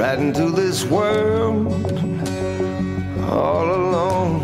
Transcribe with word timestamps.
right 0.00 0.18
into 0.18 0.48
this 0.50 0.82
world 0.86 1.66
all 3.28 3.66
alone. 3.80 4.40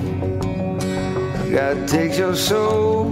God 1.50 1.88
takes 1.88 2.18
your 2.18 2.36
soul, 2.36 3.06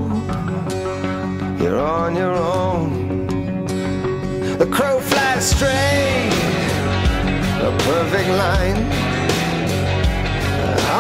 you're 1.59 1.81
on 1.81 2.15
your 2.15 2.35
own. 2.35 3.27
The 4.59 4.67
crow 4.67 5.01
flies 5.01 5.45
straight, 5.57 6.33
a 7.69 7.73
perfect 7.89 8.29
line. 8.43 8.81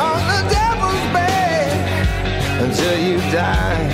On 0.02 0.20
the 0.32 0.40
devil's 0.58 1.06
bed 1.12 1.72
until 2.64 2.96
you 3.06 3.18
die. 3.30 3.92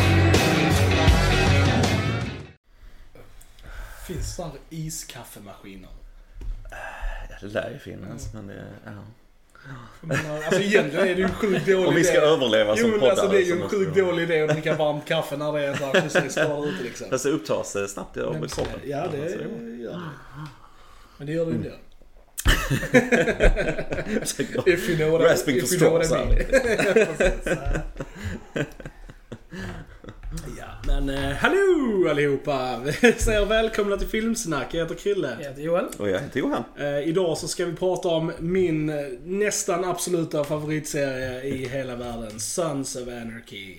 Finns 4.07 4.37
det 4.37 4.43
här 4.43 4.53
iskaffemaskiner? 4.71 6.10
Det 7.41 7.47
lär 7.47 7.71
ju 7.71 7.79
finnas, 7.79 8.35
men 8.35 8.47
det... 8.47 8.65
Ja. 8.85 8.91
Alltså 10.47 10.61
egentligen 10.61 11.07
är 11.09 11.15
det 11.15 11.21
ju 11.21 11.25
en 11.25 11.33
sjukt 11.35 11.67
dålig 11.67 11.89
Om 11.89 11.95
vi 11.95 12.05
ska 12.05 12.17
idé. 12.17 12.27
överleva 12.27 12.77
som 12.77 12.91
Jo 12.91 12.99
men 13.01 13.11
alltså 13.11 13.29
det 13.29 13.37
är 13.37 13.45
ju 13.45 13.63
en 13.63 13.69
sjukt 13.69 13.97
dålig 13.97 14.23
idé 14.23 14.43
att 14.43 14.51
dricka 14.51 14.75
varmt 14.77 15.05
kaffe 15.05 15.37
när 15.37 15.53
det 15.53 15.67
är 15.67 15.75
så 15.75 15.85
här 15.85 15.93
precis 15.93 16.35
kvar 16.35 16.67
ute 16.69 16.83
liksom. 16.83 17.07
Fast 17.11 17.25
det 17.25 17.31
upptas 17.31 17.77
eh, 17.77 17.87
snabbt 17.87 18.17
av 18.17 18.41
Men, 18.41 18.49
kroppen. 18.49 18.81
ja 18.85 19.07
det 19.13 19.19
gör 19.19 19.39
det. 19.39 20.01
Men 21.17 21.27
det 21.27 21.33
gör 21.33 21.47
det 21.47 21.51
ju 21.51 21.57
inte. 21.57 21.73
är- 24.43 24.69
If 24.69 24.89
you 24.89 24.97
know 24.99 25.11
what 25.11 25.21
I, 25.21 25.25
Rasping 25.25 25.61
know 25.61 25.93
what 25.93 26.03
I 26.03 26.07
straws, 26.07 26.11
mean. 28.55 28.67
men 31.01 31.25
eh, 31.25 31.31
hallå 31.37 32.09
allihopa! 32.11 32.81
Vi 32.85 33.13
säger 33.13 33.47
välkomna 33.47 33.97
till 33.97 34.07
Filmsnack. 34.09 34.75
Jag 34.75 34.83
heter 34.83 34.95
Krille. 34.95 35.37
Jag 35.41 35.49
heter 35.49 35.63
Joel. 35.63 35.85
Och 35.99 36.09
jag 36.11 36.19
heter 36.21 36.41
Johan. 36.41 36.65
Eh, 36.79 36.99
idag 36.99 37.39
så 37.39 37.49
ska 37.49 37.65
vi 37.65 37.73
prata 37.73 38.09
om 38.09 38.33
min 38.39 38.89
eh, 38.91 38.97
nästan 39.25 39.85
absoluta 39.85 40.45
favoritserie 40.45 41.43
i 41.43 41.69
hela 41.69 41.97
världen. 41.97 42.41
Sons 42.41 42.97
of 42.97 43.09
Anarchy. 43.09 43.77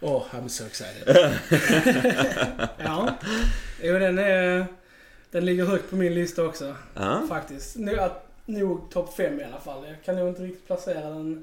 Oh, 0.00 0.22
I'm 0.32 0.48
so 0.48 0.64
excited. 0.66 1.16
Ja. 2.84 3.14
Jo, 3.82 3.98
den 3.98 4.18
är... 4.18 4.66
Den 5.30 5.44
ligger 5.44 5.64
högt 5.64 5.90
på 5.90 5.96
min 5.96 6.14
lista 6.14 6.44
också. 6.44 6.74
Ja. 6.94 7.22
Faktiskt. 7.28 7.76
Nog, 7.76 7.98
att- 7.98 8.26
nog 8.46 8.90
topp 8.90 9.16
5 9.16 9.40
i 9.40 9.44
alla 9.44 9.60
fall. 9.60 9.84
Jag 9.88 9.96
kan 10.04 10.16
nog 10.16 10.28
inte 10.28 10.42
riktigt 10.42 10.66
placera 10.66 11.00
den 11.10 11.42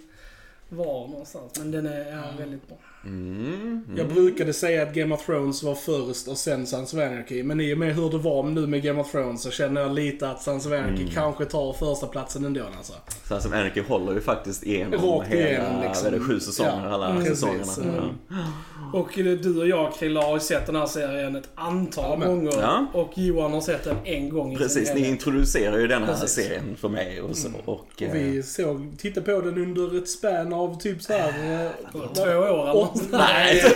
var 0.70 1.08
någonstans. 1.08 1.52
Men 1.60 1.72
den 1.72 1.86
är 1.88 2.12
ja, 2.12 2.24
väldigt 2.40 2.68
bra. 2.68 2.78
Mm. 3.08 3.82
Jag 3.98 4.08
brukade 4.08 4.54
säga 4.54 4.84
att 4.84 4.94
Game 4.94 5.16
of 5.16 5.26
Thrones 5.26 5.64
var 5.64 5.76
först 5.76 6.28
och 6.28 6.38
sen 6.38 6.68
Sons 6.68 6.94
of 6.94 7.00
Anarchy. 7.00 7.44
Men 7.44 7.62
i 7.62 7.74
och 7.74 7.78
med 7.78 7.96
hur 7.96 8.10
det 8.10 8.18
var 8.18 8.44
nu 8.44 8.68
med 8.68 8.84
Game 8.84 9.02
of 9.02 9.12
Thrones 9.12 9.42
så 9.42 9.52
känner 9.52 9.82
jag 9.82 9.92
lite 9.96 10.30
att 10.30 10.42
Sons 10.42 10.66
of 10.66 10.72
Anarchy 10.72 11.02
Mm. 11.02 11.14
kanske 11.14 11.46
tar 11.46 11.74
första 11.74 12.08
platsen 12.08 12.46
ändå 12.46 12.62
alltså. 12.78 12.94
Sen 13.28 13.42
som 13.42 13.54
Anarchy 13.54 13.82
håller 13.82 14.14
ju 14.14 14.22
faktiskt 14.22 14.64
igenom 14.64 14.94
Rakt 15.10 15.28
hela, 15.30 15.50
igenom, 15.50 15.82
liksom. 15.84 16.12
det, 16.12 16.20
sju 16.20 16.40
säsonger, 16.40 16.82
Ja, 16.86 16.90
alla 16.94 17.10
mm, 17.10 17.26
säsongerna. 17.26 17.64
precis. 17.64 17.84
Ja. 18.30 18.38
Och 18.94 19.20
eh, 19.20 19.26
du 19.26 19.60
och 19.60 19.68
jag, 19.68 19.94
Krilla, 19.94 20.22
har 20.22 20.34
ju 20.34 20.40
sett 20.40 20.66
den 20.66 20.76
här 20.76 20.86
serien 20.86 21.36
ett 21.36 21.50
antal 21.56 22.20
Ja, 22.22 22.28
gånger. 22.28 22.52
Ja. 22.62 22.86
Och 22.94 23.12
Johan 23.18 23.54
har 23.54 23.62
sett 23.62 23.84
den 23.84 23.96
en 24.04 24.30
gång 24.30 24.58
Precis, 24.58 24.94
ni 24.96 25.08
introducerar 25.08 25.78
ju 25.78 25.88
den 25.88 26.04
här 26.04 26.14
Precis. 26.14 26.30
serien 26.46 26.76
för 26.76 26.90
mig 26.90 27.22
och 27.22 27.36
så. 27.38 27.48
Och, 27.66 27.74
Och 27.74 28.02
eh, 28.02 28.12
vi 28.14 28.44
såg, 28.44 28.92
tittade 28.98 29.26
på 29.26 29.42
den 29.42 29.58
under 29.58 29.98
ett 29.98 30.10
span 30.10 30.54
av 30.54 30.80
typ 30.80 31.02
såhär... 31.04 31.28
eh, 31.64 31.72
Två 32.14 32.22
år 32.24 32.48
eller. 32.48 32.74
Nej! 33.12 33.76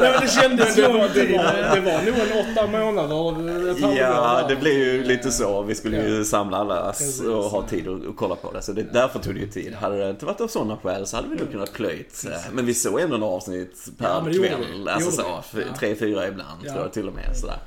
Nej, 0.00 0.12
men 0.12 0.20
det 0.20 0.28
kändes 0.42 0.74
det 0.76 0.82
var, 0.88 0.92
det, 1.14 1.26
var, 1.26 1.74
det 1.74 1.80
var 1.80 2.02
nog 2.04 2.14
en 2.30 2.52
åtta 2.52 2.66
månader, 2.66 3.70
ett 3.70 3.96
Ja, 3.98 4.44
det 4.48 4.56
blev 4.56 4.72
ju 4.74 5.04
lite 5.04 5.30
så. 5.30 5.62
Vi 5.62 5.74
skulle 5.74 6.08
ju 6.08 6.24
samla 6.24 6.56
alla 6.56 6.94
och 7.28 7.44
ha 7.44 7.62
tid 7.68 7.88
att, 7.88 8.16
kolla 8.16 8.34
på 8.34 8.52
det. 8.52 8.62
Så 8.62 8.72
det, 8.72 8.82
därför 8.82 9.18
tog 9.18 9.34
det 9.34 9.40
ju 9.40 9.48
tid. 9.48 9.74
Hade 9.74 9.98
det 10.04 10.10
inte 10.10 10.26
varit 10.26 10.40
av 10.40 10.48
sådana 10.48 10.76
skäl 10.76 11.06
så 11.06 11.16
hade 11.16 11.28
vi 11.28 11.36
nog 11.36 11.50
kunnat 11.52 11.72
plöjt. 11.72 12.24
eh, 12.26 12.38
Men 12.52 12.66
vi 12.66 12.74
såg 12.74 13.00
ändå 13.00 13.16
några 13.16 13.32
avsnitt 13.34 13.88
per 13.98 14.08
Ja, 14.08 14.20
men 14.22 14.32
det 14.32 14.36
gjorde 14.36 14.48
kväll. 14.48 14.84
Det 14.84 14.92
Alltså 14.92 15.10
gjorde 15.22 15.22
så, 15.22 15.58
f- 15.58 15.64
Ja. 15.70 15.76
tre, 15.78 15.94
fyra 15.94 16.28
ibland 16.28 16.60
Ja. 16.64 16.70
tror 16.72 16.82
jag 16.84 16.92
till 16.92 17.08
och 17.08 17.14
med. 17.14 17.36
Sådär. 17.36 17.58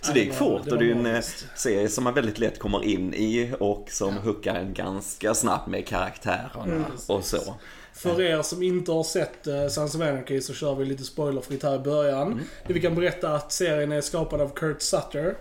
Så 0.00 0.12
det 0.12 0.18
det 0.20 0.24
gick 0.24 0.34
fort 0.34 0.60
det 0.64 0.70
och 0.70 0.78
det 0.78 0.86
är 0.90 0.94
en 0.94 1.06
eh, 1.06 1.20
serie 1.56 1.88
som 1.88 2.04
man 2.04 2.14
väldigt 2.14 2.38
lätt 2.38 2.58
kommer 2.58 2.84
in 2.84 3.14
i 3.14 3.52
och 3.60 3.86
som 3.90 4.16
hookar 4.16 4.54
en 4.54 4.74
ganska 4.74 5.34
snabbt 5.34 5.66
med 5.68 5.86
karaktärerna 5.86 6.64
Mm. 6.64 6.84
och 7.06 7.24
så. 7.24 7.54
För 8.02 8.20
er 8.20 8.42
som 8.42 8.62
inte 8.62 8.92
har 8.92 9.04
sett 9.04 9.46
uh, 9.46 9.68
Sons 9.68 9.94
of 9.94 10.00
Anarchy 10.00 10.40
så 10.40 10.54
kör 10.54 10.74
vi 10.74 10.84
lite 10.84 11.04
spoilerfritt 11.04 11.62
här 11.62 11.76
i 11.76 11.78
början. 11.78 12.32
Mm. 12.32 12.44
Vi 12.66 12.80
kan 12.80 12.94
berätta 12.94 13.34
att 13.34 13.52
serien 13.52 13.92
är 13.92 14.00
skapad 14.00 14.40
av 14.40 14.48
Kurt 14.54 14.82
Sutter. 14.82 15.34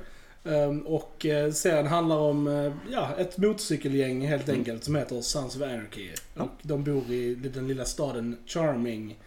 Ehm, 0.43 0.87
och 0.87 1.25
eh, 1.25 1.51
serien 1.51 1.87
handlar 1.87 2.17
om 2.17 2.47
eh, 2.47 2.71
ja, 2.91 3.09
ett 3.17 3.37
motorcykelgäng 3.37 4.27
helt 4.27 4.47
Mm. 4.47 4.59
enkelt 4.59 4.83
som 4.83 4.95
heter 4.95 5.21
Sons 5.21 5.55
of 5.55 5.61
Anarchy. 5.61 6.09
Och 6.37 6.49
de 6.61 6.83
bor 6.83 7.11
i 7.11 7.35
den 7.35 7.67
lilla 7.67 7.85
staden 7.85 8.37
Charming. 8.45 9.17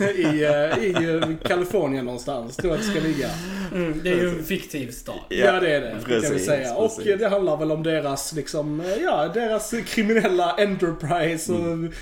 I, 0.00 0.44
eh, 0.44 0.84
I 0.84 0.94
eh, 1.14 1.48
Kalifornien 1.48 2.04
någonstans, 2.04 2.56
tror 2.56 2.72
jag 2.72 2.80
att 2.80 2.86
det 2.86 2.92
ska 2.92 3.08
ligga. 3.08 3.28
Mm, 3.74 4.00
det 4.02 4.10
är 4.10 4.16
ju 4.16 4.28
en 4.28 4.44
fiktiv 4.44 4.90
stad. 4.90 5.20
Ja, 5.28 5.60
det 5.60 5.74
är 5.74 5.80
det. 5.80 5.90
kan 5.90 6.00
vi 6.06 6.20
precis, 6.20 6.46
säga. 6.46 6.74
Och 6.74 6.96
precis. 6.96 7.12
eh, 7.12 7.18
det 7.18 7.28
handlar 7.28 7.56
väl 7.56 7.72
om 7.72 7.82
deras, 7.82 8.32
liksom, 8.32 8.82
ja, 9.02 9.28
deras 9.34 9.74
kriminella 9.86 10.56
enterprise 10.58 11.52
och 11.52 11.58
Mm. 11.58 11.92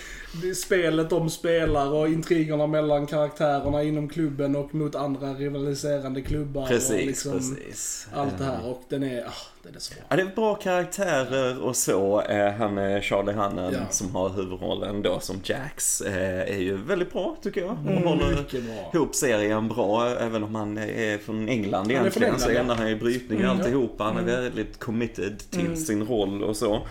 Spelet 0.54 1.10
de 1.10 1.30
spelar 1.30 1.86
och 1.92 2.08
intrigerna 2.08 2.66
mellan 2.66 3.06
karaktärerna 3.06 3.82
inom 3.82 4.08
klubben 4.08 4.56
och 4.56 4.74
mot 4.74 4.94
andra 4.94 5.34
rivaliserande 5.34 6.22
klubbar. 6.22 6.62
och 6.62 6.68
Precis, 6.68 7.06
liksom 7.06 7.32
precis. 7.32 8.08
Allt 8.14 8.38
det 8.38 8.44
här. 8.44 8.66
Och 8.70 8.82
den 8.88 9.02
är, 9.02 9.20
ah, 9.26 9.32
den 9.62 9.74
är 9.74 9.78
så 9.78 9.94
bra. 9.94 10.02
Ja, 10.08 10.16
det 10.16 10.22
är 10.22 10.34
bra 10.34 10.54
karaktärer 10.54 11.62
och 11.62 11.76
så. 11.76 12.20
Eh, 12.22 12.52
Han 12.52 12.78
är 12.78 13.00
Charlie 13.00 13.32
Hannan 13.32 13.72
Ja. 13.72 13.78
som 13.90 14.14
har 14.14 14.28
huvudrollen 14.28 15.02
då 15.02 15.20
som 15.20 15.36
Jax 15.44 16.00
eh, 16.00 16.40
är 16.40 16.58
ju 16.58 16.76
väldigt 16.76 17.12
bra 17.12 17.36
tycker 17.42 17.60
jag. 17.60 17.70
Och 17.70 17.90
Mm, 17.90 18.02
håller 18.02 18.60
bra. 18.66 18.90
ihop 18.94 19.14
serien 19.14 19.68
bra. 19.68 20.08
Även 20.20 20.42
om 20.44 20.54
han 20.54 20.78
är 20.78 21.18
från 21.18 21.48
England 21.48 21.84
är 21.90 21.94
från 21.94 22.00
egentligen 22.00 22.24
England, 22.34 22.40
så 22.40 22.50
ändrar 22.50 22.74
han 22.76 22.88
ju 22.88 22.96
brytning 22.98 23.38
Mm, 23.40 23.50
och 23.50 23.56
ja. 23.56 23.60
alltihopa. 23.64 24.04
Han 24.04 24.16
är 24.28 24.40
väldigt 24.42 24.78
committed 24.78 25.38
till 25.50 25.86
sin 25.86 26.06
roll 26.06 26.42
och 26.42 26.56
så. 26.56 26.86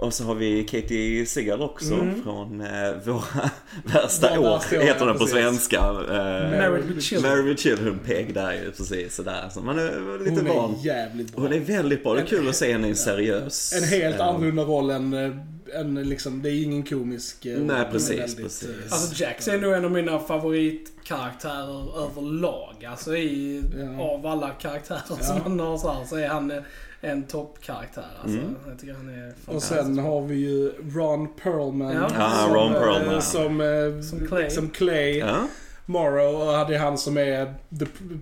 Och 0.00 0.14
så 0.14 0.24
har 0.24 0.34
vi 0.34 0.64
Katie 0.64 1.26
Seagal 1.26 1.62
också 1.62 2.06
från 2.24 2.60
eh, 2.60 2.92
Våra 3.04 3.50
värsta 3.84 4.40
år, 4.40 4.48
år, 4.48 4.80
heter 4.82 5.06
den 5.06 5.14
på 5.14 5.18
precis. 5.18 5.32
svenska. 5.34 5.76
Eh, 5.76 6.58
Married 6.58 6.84
with 6.84 7.00
Children. 7.00 7.30
Married 7.30 7.44
with 7.44 7.62
Children 7.62 7.98
Peg 8.06 8.34
där 8.34 8.52
ju 8.52 8.70
precis 8.72 9.14
sådär. 9.14 9.48
Så 9.54 9.60
man 9.60 9.78
är 9.78 10.24
lite 10.24 10.30
Hon 10.36 10.56
van. 10.56 10.74
är 10.80 10.86
jävligt 10.86 11.32
bra. 11.32 11.42
Hon 11.42 11.52
är 11.52 11.60
väldigt 11.60 12.02
bra. 12.02 12.14
Det 12.14 12.20
är 12.20 12.26
kul 12.26 12.48
att 12.48 12.56
se 12.56 12.72
henne 12.72 12.86
i 12.86 12.90
en 12.90 12.96
seriös... 12.96 13.72
En 13.72 13.84
helt 13.84 14.20
eh, 14.20 14.26
annorlunda 14.26 14.62
roll 14.62 14.90
än, 14.90 15.12
eh, 15.12 15.80
än 15.80 15.94
liksom, 16.08 16.42
det 16.42 16.50
är 16.50 16.62
ingen 16.62 16.82
komisk 16.82 17.46
eh. 17.46 17.58
Nej, 17.58 17.86
precis, 17.92 18.18
väldigt, 18.20 18.36
precis. 18.42 18.68
eh, 18.68 18.92
Alltså 18.92 19.22
Jax 19.24 19.48
är 19.48 19.58
nog 19.58 19.72
en 19.72 19.84
av 19.84 19.90
mina 19.90 20.18
favoritkaraktärer 20.18 22.04
överlag. 22.06 22.84
Alltså 22.90 23.16
i, 23.16 23.62
Ja. 23.98 24.02
av 24.02 24.26
alla 24.26 24.50
karaktärer 24.50 25.00
Ja. 25.08 25.16
som 25.16 25.38
man 25.56 25.60
har 25.66 25.78
så, 25.78 25.92
här, 25.92 26.04
så 26.04 26.16
är 26.16 26.28
han 26.28 26.52
en 27.00 27.22
toppkaraktär. 27.26 28.04
Alltså, 28.22 28.38
Mm. 28.38 28.54
Jag 28.68 28.78
tycker 28.78 28.94
han 28.94 29.08
är 29.08 29.32
Och 29.46 29.62
sen 29.62 29.98
har 29.98 30.22
vi 30.22 30.34
ju 30.36 30.72
Ron 30.94 31.28
Perlman. 31.42 31.92
Ja. 31.94 32.08
Ja, 32.18 32.30
som, 32.46 32.54
Ron 32.54 32.74
eh, 32.74 32.80
Perlman. 32.80 33.22
Som, 33.22 33.60
eh, 33.60 34.00
Som 34.02 34.28
Clay. 34.28 34.50
Som 34.50 34.70
Clay. 34.70 35.18
Ja, 35.18 35.46
Morrow, 35.86 36.34
och 36.34 36.68
det 36.68 36.74
är 36.74 36.78
han 36.78 36.98
som 36.98 37.16
är 37.18 37.54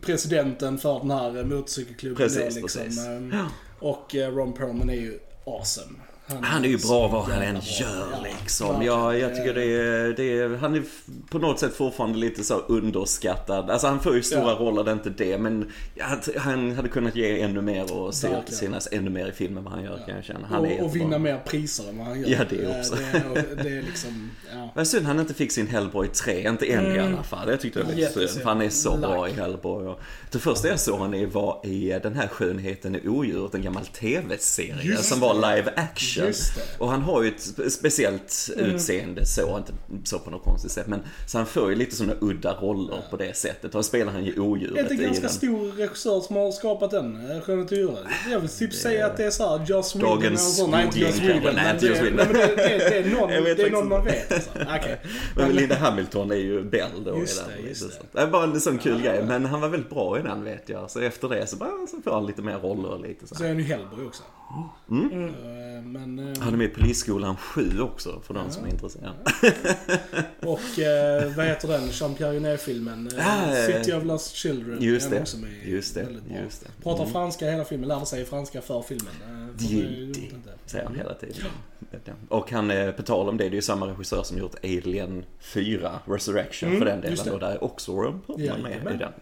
presidenten 0.03 0.79
för 0.79 0.99
den 0.99 1.11
här 1.11 1.45
motorcykelklubben. 1.45 2.17
Precis, 2.17 2.55
då, 2.55 2.61
liksom. 2.61 2.83
precis. 2.83 3.07
Ehm, 3.07 3.33
Och 3.79 4.15
eh, 4.15 4.35
Ron 4.35 4.53
Perlman 4.53 4.91
är 4.91 4.95
ju 4.95 5.19
awesome. 5.47 5.93
Han 6.43 6.65
är 6.65 6.69
ju 6.69 6.79
bra 6.79 7.09
vad 7.09 7.25
han 7.25 7.43
än 7.43 7.55
gör 7.55 8.09
Ja, 8.13 8.25
liksom. 8.41 8.69
verkligen. 8.69 8.95
Ja, 8.95 9.15
jag 9.17 9.35
tycker 9.37 9.55
det 9.55 9.65
är, 9.65 10.15
det 10.17 10.39
är... 10.39 10.57
Han 10.57 10.75
är 10.75 10.83
på 11.31 11.39
något 11.39 11.61
sätt 11.61 11.75
fortfarande 11.75 12.19
lite 12.19 12.45
så 12.45 12.55
underskattad. 12.59 13.71
Alltså 13.71 13.87
han 13.87 14.01
får 14.01 14.15
ju 14.15 14.23
stora 14.23 14.43
Ja. 14.43 14.57
roller, 14.61 14.85
det 14.85 14.91
är 14.91 14.95
inte 14.95 15.11
det. 15.11 15.39
Men 15.39 15.73
han 16.37 16.73
hade 16.77 16.89
kunnat 16.89 17.17
ge 17.17 17.41
ännu 17.41 17.61
mer 17.61 17.93
och 17.95 18.15
se 18.15 18.29
synas 18.47 18.89
ännu 18.93 19.11
mer 19.11 19.27
i 19.29 19.33
filmen 19.33 19.65
vad 19.65 19.73
han 19.73 19.85
gör 19.85 19.99
kan 20.07 20.15
jag 20.17 20.25
känna. 20.25 20.47
Han 20.47 20.59
är 20.59 20.59
Och, 20.59 20.65
och 20.67 20.73
jättebra. 20.73 20.93
vinna 21.05 21.19
mer 21.19 21.39
priser 21.47 21.89
än 21.89 21.99
vad 21.99 22.07
han 22.07 22.21
gör. 22.21 22.29
Ja, 22.29 22.39
det 22.51 22.57
Eh, 22.65 22.79
också. 22.79 22.95
Det 22.95 23.19
är, 23.19 23.63
det 23.65 23.79
är 23.79 23.83
liksom, 23.83 24.31
ja. 24.55 24.71
Vad 24.75 24.87
synd 24.87 25.07
han 25.07 25.21
inte 25.21 25.35
fick 25.35 25.53
sin 25.53 25.67
Hellboy 25.67 26.09
3, 26.09 26.49
inte 26.49 26.67
än 26.67 26.87
i 26.87 26.99
Mm. 26.99 27.15
alla 27.15 27.23
fall. 27.23 27.49
Jag 27.51 27.61
tyckte 27.61 27.79
det 27.79 27.85
var 27.85 27.93
lite 27.93 28.13
synd, 28.29 28.31
för 28.43 28.49
han 28.49 28.63
är 28.63 28.69
så 28.69 28.97
bra 28.97 29.29
i 29.29 29.31
Lack. 29.31 29.41
Hellboy. 29.41 29.87
Och 29.87 30.01
det 30.33 30.39
första 30.39 30.69
jag 30.69 30.81
såg 30.81 30.99
honom 30.99 31.15
i 31.15 31.25
var 31.27 31.61
i 31.67 31.99
den 32.03 32.15
här 32.15 32.29
Skönheten 32.29 32.97
i 32.97 33.09
odjuret, 33.09 33.55
en 33.55 33.63
gammal 33.63 33.87
TV-serie 33.87 34.97
som 34.97 35.21
var 35.21 35.35
live 35.35 35.73
action. 35.77 36.25
det. 36.27 36.35
Och 36.79 36.91
han 36.91 37.03
har 37.03 37.23
ju 37.23 37.29
ett 37.29 37.41
spe- 37.41 37.69
speciellt 37.69 38.51
utseende 38.57 39.27
så, 39.27 39.57
inte 39.59 39.73
så 40.11 40.19
på 40.19 40.31
något 40.31 40.45
konstigt 40.45 40.73
sätt. 40.73 40.87
Men 40.87 41.01
så 41.27 41.39
han 41.39 41.47
får 41.47 41.71
ju 41.71 41.77
lite 41.77 41.97
sådana 41.97 42.15
udda 42.21 42.53
roller 42.53 42.99
på 43.11 43.17
det 43.17 43.37
sättet. 43.37 43.75
Och 43.75 43.85
spelar 43.85 44.13
han 44.13 44.25
ju 44.25 44.33
Är 44.33 44.39
odjuret 44.41 44.89
det 44.89 44.95
i 44.95 44.97
ganska 44.97 45.21
den. 45.23 45.31
stor 45.31 45.73
regissör 45.73 46.21
som 46.21 46.37
har 46.37 46.53
skapat 46.53 46.91
den? 46.91 47.31
eh, 47.31 47.41
Skönhet 47.41 47.73
och 47.73 47.79
djuret? 47.79 47.99
Jag 48.31 48.41
vill 48.41 48.49
typ 48.49 48.75
säga 48.75 49.07
att 49.07 49.17
det 49.17 49.25
är 49.25 49.31
såhär 49.31 49.65
Joss 49.67 49.97
Whedon 49.97 50.33
och 50.33 50.39
så. 50.39 50.67
Nej, 50.67 50.85
inte 50.87 51.01
Joss 51.01 51.19
Whedon. 51.21 51.55
nej, 51.55 51.75
inte 51.75 51.87
Joss 51.87 51.99
det- 51.99 52.05
Whedon. 52.05 52.17
det, 52.35 52.57
det, 52.57 52.57
det 52.79 52.97
är 52.99 53.11
någon, 53.11 53.29
det 53.57 53.63
är 53.63 53.71
någon 53.71 53.89
man 53.89 54.05
vet 54.05 54.33
alltså. 54.33 54.51
Okej. 54.77 55.01
Men 55.37 55.53
Linda 55.53 55.75
Hamilton 55.77 56.31
är 56.31 56.35
ju 56.37 56.63
Bell 56.63 57.05
då 57.05 57.19
Just 57.19 57.45
den. 57.45 57.63
det, 57.63 57.69
just 57.69 57.83
det. 57.83 58.07
Det 58.13 58.21
är 58.21 58.27
bara 58.27 58.45
en 58.45 58.61
sån 58.61 58.79
kul 58.79 59.03
grej. 59.03 59.23
Men 59.29 59.45
han 59.47 59.61
var 59.61 59.69
väldigt 59.69 59.91
bra 59.91 60.19
i 60.19 60.23
den 60.27 60.45
vet 60.45 60.69
jag. 60.69 60.91
Så 60.91 61.01
efter 61.01 61.29
det 61.29 61.47
så, 61.47 61.57
bara, 61.57 61.71
så 61.91 62.01
får 62.05 62.11
han 62.11 62.27
lite 62.27 62.43
mer 62.43 62.59
roller 62.59 62.89
och 62.89 63.01
lite 63.01 63.27
så. 63.27 63.35
Så 63.35 63.45
är 63.45 63.49
han 63.49 63.59
ju 63.59 63.65
Hellboy 63.65 64.07
också. 64.07 64.23
Mm. 64.91 65.25
Eh, 65.25 65.83
Men... 65.83 66.19
eh, 66.19 66.39
Han 66.43 66.53
är 66.53 66.57
med 66.57 66.65
i 66.67 66.69
Polisskolan 66.69 67.37
7 67.37 67.81
också 67.81 68.21
för 68.27 68.35
de 68.35 68.51
som 68.51 68.65
är 68.65 68.69
intresserade. 68.69 69.17
Och 70.41 70.79
eh, 70.79 71.33
vad 71.37 71.47
heter 71.47 71.69
den? 71.69 71.89
Jean-Pierre 71.91 72.33
Jeunet-filmen? 72.33 73.09
Eh, 73.19 73.67
City 73.67 73.93
of 73.93 74.05
Lost 74.05 74.35
Children. 74.35 74.83
Just 74.83 75.11
det. 75.11 75.21
också 75.21 75.39
med. 75.39 75.51
Just 75.65 75.95
det. 75.95 76.03
Väldigt 76.03 76.25
bra. 76.25 76.39
Just 76.43 76.61
det. 76.65 76.83
Pratar 76.83 77.03
Mm. 77.03 77.13
franska 77.13 77.51
hela 77.51 77.65
filmen. 77.65 77.89
Lärde 77.89 78.07
sig 78.07 78.25
franska 78.25 78.61
för 78.63 78.83
filmen. 78.83 79.13
Inte. 79.65 80.21
säger 80.67 80.85
han 80.85 80.95
hela 80.95 81.15
tiden. 81.15 81.35
Och 82.29 82.51
han, 82.53 82.71
eh, 82.71 82.91
på 82.91 83.03
tal 83.03 83.29
om 83.29 83.37
det, 83.37 83.45
det 83.45 83.51
är 83.51 83.55
ju 83.55 83.63
samma 83.63 83.87
regissör 83.87 84.23
som 84.23 84.39
gjort 84.39 84.55
Alien 84.65 85.25
4, 85.41 85.91
Resurrection 86.07 86.69
Mm, 86.69 86.79
för 86.81 86.87
den 86.87 87.01
delen. 87.01 87.33
Och 87.35 87.41
där 87.41 87.51
är 87.51 87.65
också 87.65 87.93
Ron 87.93 88.21
Perlman 88.27 88.63
med 88.85 88.95
i 88.95 88.99
den. 88.99 89.13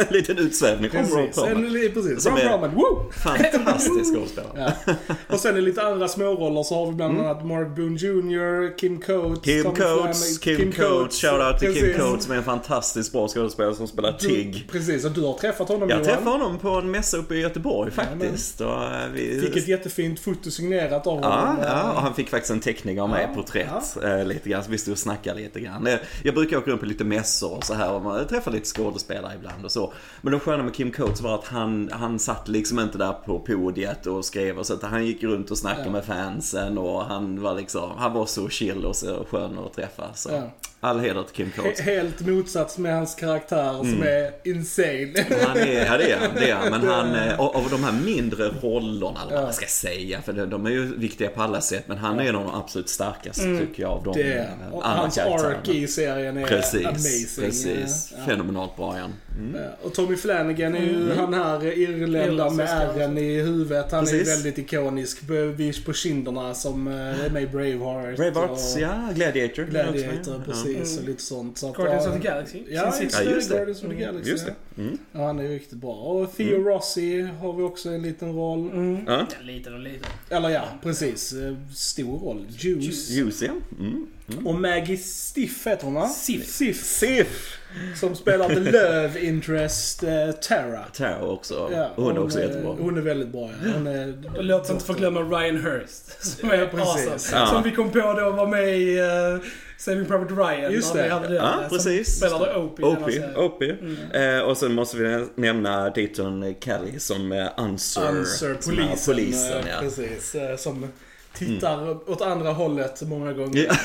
En 0.00 0.06
liten 0.10 0.38
utsvävning 0.38 0.90
om 0.90 0.96
Ron 1.18 1.28
Perlman. 1.34 1.92
precis. 1.94 2.26
Ron 2.26 2.38
är- 2.38 2.48
Perlman, 2.48 2.74
woo! 2.74 3.10
Fantastisk 3.12 4.14
skådespelare. 4.14 4.72
Ja. 4.86 4.94
Och 5.28 5.40
sen 5.40 5.56
i 5.56 5.60
lite 5.60 5.82
andra 5.82 6.08
småroller 6.08 6.62
så 6.62 6.74
har 6.74 6.86
vi 6.86 6.92
bland 6.92 7.20
annat 7.20 7.46
Mark 7.46 7.76
Boone 7.76 7.96
Jr, 7.98 8.78
Kim 8.78 9.00
Coates, 9.00 9.46
Mm. 9.48 9.62
Kim 9.62 9.74
Coates, 9.74 10.40
Flanagan- 10.40 10.56
Kim, 10.56 10.72
Coates, 10.72 11.20
shoutout 11.20 11.58
till 11.58 11.72
Kim 11.74 11.82
Precis. 11.82 11.96
Coates 12.02 12.24
som 12.24 12.32
är 12.32 12.36
en 12.36 12.44
fantastiskt 12.44 13.12
bra 13.12 13.28
skådespelare 13.28 13.74
som 13.74 13.88
spelar 13.88 14.12
Tig. 14.12 14.68
Precis, 14.72 15.04
och 15.04 15.10
du 15.12 15.20
har 15.20 15.34
träffat 15.34 15.68
honom 15.68 15.88
Jag 15.90 15.98
Johan. 15.98 16.04
träffade 16.04 16.30
honom 16.30 16.58
på 16.58 16.68
en 16.68 16.90
mässa 16.90 17.16
uppe 17.16 17.34
i 17.34 17.40
Göteborg 17.40 17.90
faktiskt. 17.90 18.60
Och 18.60 18.76
vi... 19.14 19.40
Fick 19.40 19.56
ett 19.56 19.68
jättefint 19.82 20.20
foto 20.20 20.50
signerat 20.50 21.06
av 21.06 21.20
Ja, 21.22 21.28
honom. 21.30 21.56
ja, 21.62 21.92
och 21.92 22.00
han 22.02 22.14
fick 22.14 22.28
faktiskt 22.30 22.50
en 22.50 22.60
teckning 22.60 23.00
av 23.00 23.08
mig, 23.08 23.26
Ja, 23.28 23.34
porträtt, 23.34 23.96
eh, 24.04 24.24
lite 24.24 24.48
grann. 24.48 24.64
Så 24.64 24.70
vi 24.70 24.78
stod 24.78 24.92
och 24.92 24.98
snackade 24.98 25.40
lite 25.40 25.60
grann. 25.60 25.86
Eh, 25.86 25.98
Jag 26.22 26.34
brukar 26.34 26.56
åka 26.56 26.70
runt 26.70 26.80
på 26.80 26.86
lite 26.86 27.04
mässor 27.04 27.56
och 27.56 27.64
så 27.64 27.74
här 27.74 27.92
och 27.92 28.02
man 28.02 28.26
träffar 28.26 28.50
lite 28.50 28.66
skådespelare 28.68 29.32
ibland 29.34 29.64
och 29.64 29.70
så. 29.72 29.92
Men 30.20 30.32
det 30.32 30.38
sköna 30.40 30.62
med 30.62 30.74
Kim 30.74 30.90
Coates 30.92 31.20
var 31.20 31.34
att 31.34 31.46
han, 31.46 31.90
han 31.92 32.18
satt 32.18 32.48
liksom 32.48 32.80
inte 32.80 32.98
där 32.98 33.12
på 33.12 33.38
podiet 33.38 34.06
och 34.06 34.24
skrev 34.24 34.58
och 34.58 34.66
så 34.66 34.74
att 34.74 34.82
han 34.82 35.06
gick 35.06 35.22
runt 35.22 35.50
och 35.50 35.58
snackade 35.58 35.84
Ja. 35.86 35.90
med 35.92 36.04
fansen 36.04 36.78
och 36.78 37.04
han 37.04 37.42
var 37.42 37.54
liksom, 37.54 37.90
han 37.98 38.12
var 38.12 38.26
så 38.26 38.48
chill 38.48 38.84
och 38.84 38.96
så 38.96 39.26
skön 39.30 39.58
att 39.66 39.72
träffa. 39.74 40.04
Så 40.14 40.28
Ja. 40.32 40.42
all 40.80 41.00
heder 41.00 41.22
till 41.22 41.34
Kim 41.34 41.50
Coates. 41.56 41.80
He- 41.80 41.84
Helt 41.84 42.20
motsats 42.20 42.78
med 42.78 42.94
hans 42.94 43.14
karaktär 43.14 43.72
som 43.72 43.88
Mm. 43.88 44.02
är 44.02 44.30
insane. 44.44 45.26
Han 45.46 45.56
är, 45.56 45.86
ja 45.86 45.96
det 45.98 46.12
är 46.12 46.18
han, 46.18 46.30
det 46.34 46.50
är. 46.50 46.70
Men 46.70 46.82
han, 46.88 47.14
eh, 47.14 47.40
av 47.40 47.56
av 47.56 47.66
de 47.70 47.84
här 47.84 47.92
mindre 48.04 48.48
rollerna, 48.62 49.20
eller 49.26 49.34
vad 49.34 49.44
man 49.44 49.52
ska 49.52 49.66
säga, 49.72 50.22
för 50.22 50.32
de- 50.46 50.66
är 50.66 50.70
ju 50.70 50.96
viktiga 50.96 51.28
på 51.28 51.42
alla 51.42 51.60
sätt, 51.60 51.84
men 51.86 51.98
han 51.98 52.20
är 52.20 52.24
en 52.24 52.36
av 52.36 52.44
de 52.44 52.54
absolut 52.54 52.88
starkaste 52.88 53.58
tycker 53.58 53.82
jag 53.82 53.90
av 53.92 54.02
de 54.04 54.20
Mm. 54.20 54.28
Det, 54.36 54.48
andra 54.72 54.88
hans 55.00 55.14
karaktärerna. 55.14 55.58
arc 55.58 55.68
i 55.68 55.86
serien 55.88 56.36
är 56.36 56.46
Precis, 56.46 56.86
amazing. 56.86 57.44
precis. 57.44 58.12
Fenomenalt 58.26 58.76
bra 58.76 58.96
igen. 58.96 59.12
Mm. 59.38 59.62
Ja, 59.62 59.70
Och 59.82 59.94
Tommy 59.94 60.16
Flanagan 60.16 60.74
är 60.74 60.84
ju 60.84 61.12
han 61.12 61.34
här 61.34 61.78
irländaren 61.78 62.56
med 62.56 62.68
ärren 62.68 63.18
i 63.18 63.40
huvudet. 63.40 63.92
Han 63.92 64.00
är 64.00 64.10
Precis. 64.10 64.28
väldigt 64.28 64.58
ikonisk. 64.58 65.22
Bevis 65.22 65.84
på 65.84 65.92
kinderna 65.92 66.54
som 66.54 66.88
eh, 66.88 67.24
är 67.24 67.30
med 67.30 67.42
i 67.42 67.46
Braveheart. 67.46 68.16
Braveheart, 68.16 68.50
och 68.50 68.80
ja, 68.80 69.08
Gladiator. 69.14 69.62
Gladiator, 69.62 70.42
precis. 70.44 70.98
Och 70.98 71.04
lite 71.04 71.22
sånt. 71.22 71.58
Så 71.58 71.68
att, 71.70 71.76
Guardians 71.76 72.06
of 72.06 72.12
the 72.12 72.18
Galaxy. 72.18 72.62
Ja. 72.68 72.94
Ja, 73.00 73.02
just 73.02 73.48
det. 73.50 73.54
Guardians 73.56 73.82
of 73.82 73.90
the 73.90 73.96
Galaxy. 73.96 74.30
Just 74.30 74.46
det. 74.46 74.82
Mm. 74.82 74.98
Ja, 75.12 75.26
han 75.26 75.38
är 75.38 75.48
riktigt 75.48 75.78
bra. 75.78 75.94
Och 75.94 76.36
Theo 76.36 76.58
Rossi 76.62 77.22
har 77.22 77.52
vi 77.52 77.62
också 77.62 77.88
en 77.88 78.02
liten 78.02 78.32
roll. 78.32 78.70
Mm. 78.70 79.00
Ja. 79.06 79.12
Ja, 79.12 79.26
liten 79.42 79.74
och 79.74 79.80
liten. 79.80 80.10
Eller 80.30 80.48
ja, 80.48 80.64
precis. 80.82 81.32
Eh, 81.32 81.54
Stor 81.74 82.18
roll. 82.18 82.46
Juice. 82.58 83.10
Juice, 83.10 83.42
ja. 83.42 83.52
Mm. 83.78 84.06
Och 84.44 84.54
Maggie 84.54 84.96
Stiff 84.96 85.66
heter 85.66 85.84
hon 85.84 85.94
va? 85.94 86.08
Sif. 86.08 86.46
Sif. 86.46 86.84
Sif. 86.84 87.58
Som 87.96 88.14
spelar 88.16 88.48
The 88.48 88.54
Love 88.72 89.20
Interest 89.20 90.02
eh, 90.02 90.30
Tara. 90.32 90.84
Tara 90.92 91.26
också. 91.26 91.70
Ja, 91.72 91.90
hon 91.96 92.16
är 92.16 92.24
också 92.24 92.40
jättebra. 92.40 92.76
Hon 92.80 92.96
är 92.98 93.00
väldigt 93.02 93.28
bra 93.28 93.50
ja. 93.64 93.70
Hon 93.74 93.86
är... 93.86 94.14
Och 94.36 94.44
låt 94.44 94.62
oss 94.62 94.70
inte 94.70 94.84
förglömma 94.84 95.20
Ryan 95.20 95.56
Hurst. 95.56 96.24
Som 96.38 96.50
är 96.50 96.66
precis. 96.66 97.08
awesome. 97.08 97.40
Ja. 97.40 97.46
Som 97.46 97.62
vi 97.62 97.70
kom 97.70 97.90
på 97.90 97.98
då 97.98 98.30
var 98.30 98.46
med 98.46 98.78
i 98.78 99.00
uh, 99.00 99.40
Saving 99.78 100.04
Private 100.06 100.34
Ryan. 100.34 100.72
Just 100.72 100.94
när 100.94 101.02
vi 101.02 101.08
det. 101.08 101.14
hade 101.14 101.28
det. 101.28 101.34
Ja, 101.34 101.54
Som 101.68 101.76
precis. 101.76 102.16
Spelade 102.16 102.56
Opie. 102.56 102.84
Opie. 102.84 103.34
Opie. 103.36 103.76
Eh, 104.14 104.40
och 104.42 104.56
sen 104.56 104.74
måste 104.74 104.96
vi 104.96 105.26
nämna 105.34 105.90
Dayton 105.90 106.54
Kelly 106.60 106.98
som 106.98 107.32
eh, 107.32 107.48
Answer. 107.56 108.02
Answer, 108.06 108.56
som 108.60 108.72
är 108.72 108.76
polisen. 108.76 109.14
polisen 109.14 109.58
eh, 109.58 109.68
ja. 109.70 109.80
Precis. 109.80 110.34
eh, 110.34 110.56
Som 110.56 110.86
tittar 111.34 112.10
åt 112.10 112.20
andra 112.22 112.52
hållet 112.52 113.02
många 113.02 113.32
gånger. 113.32 113.66
Ja. 113.68 113.76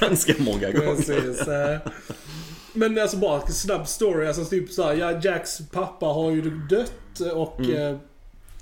Ganska 0.00 0.32
många 0.38 0.70
gånger. 0.70 0.94
Precis. 0.96 1.48
eh. 1.48 1.78
Men 2.72 2.98
alltså 2.98 3.16
bara 3.16 3.40
snabb 3.46 3.88
story. 3.88 4.26
Alltså 4.26 4.44
typ 4.44 4.70
såhär, 4.72 4.94
ja 4.94 5.20
Jacks 5.22 5.58
pappa 5.72 6.06
har 6.06 6.30
ju 6.30 6.42
dött 6.70 7.20
och 7.34 7.60
Mm. 7.60 7.76
eh, 7.94 7.96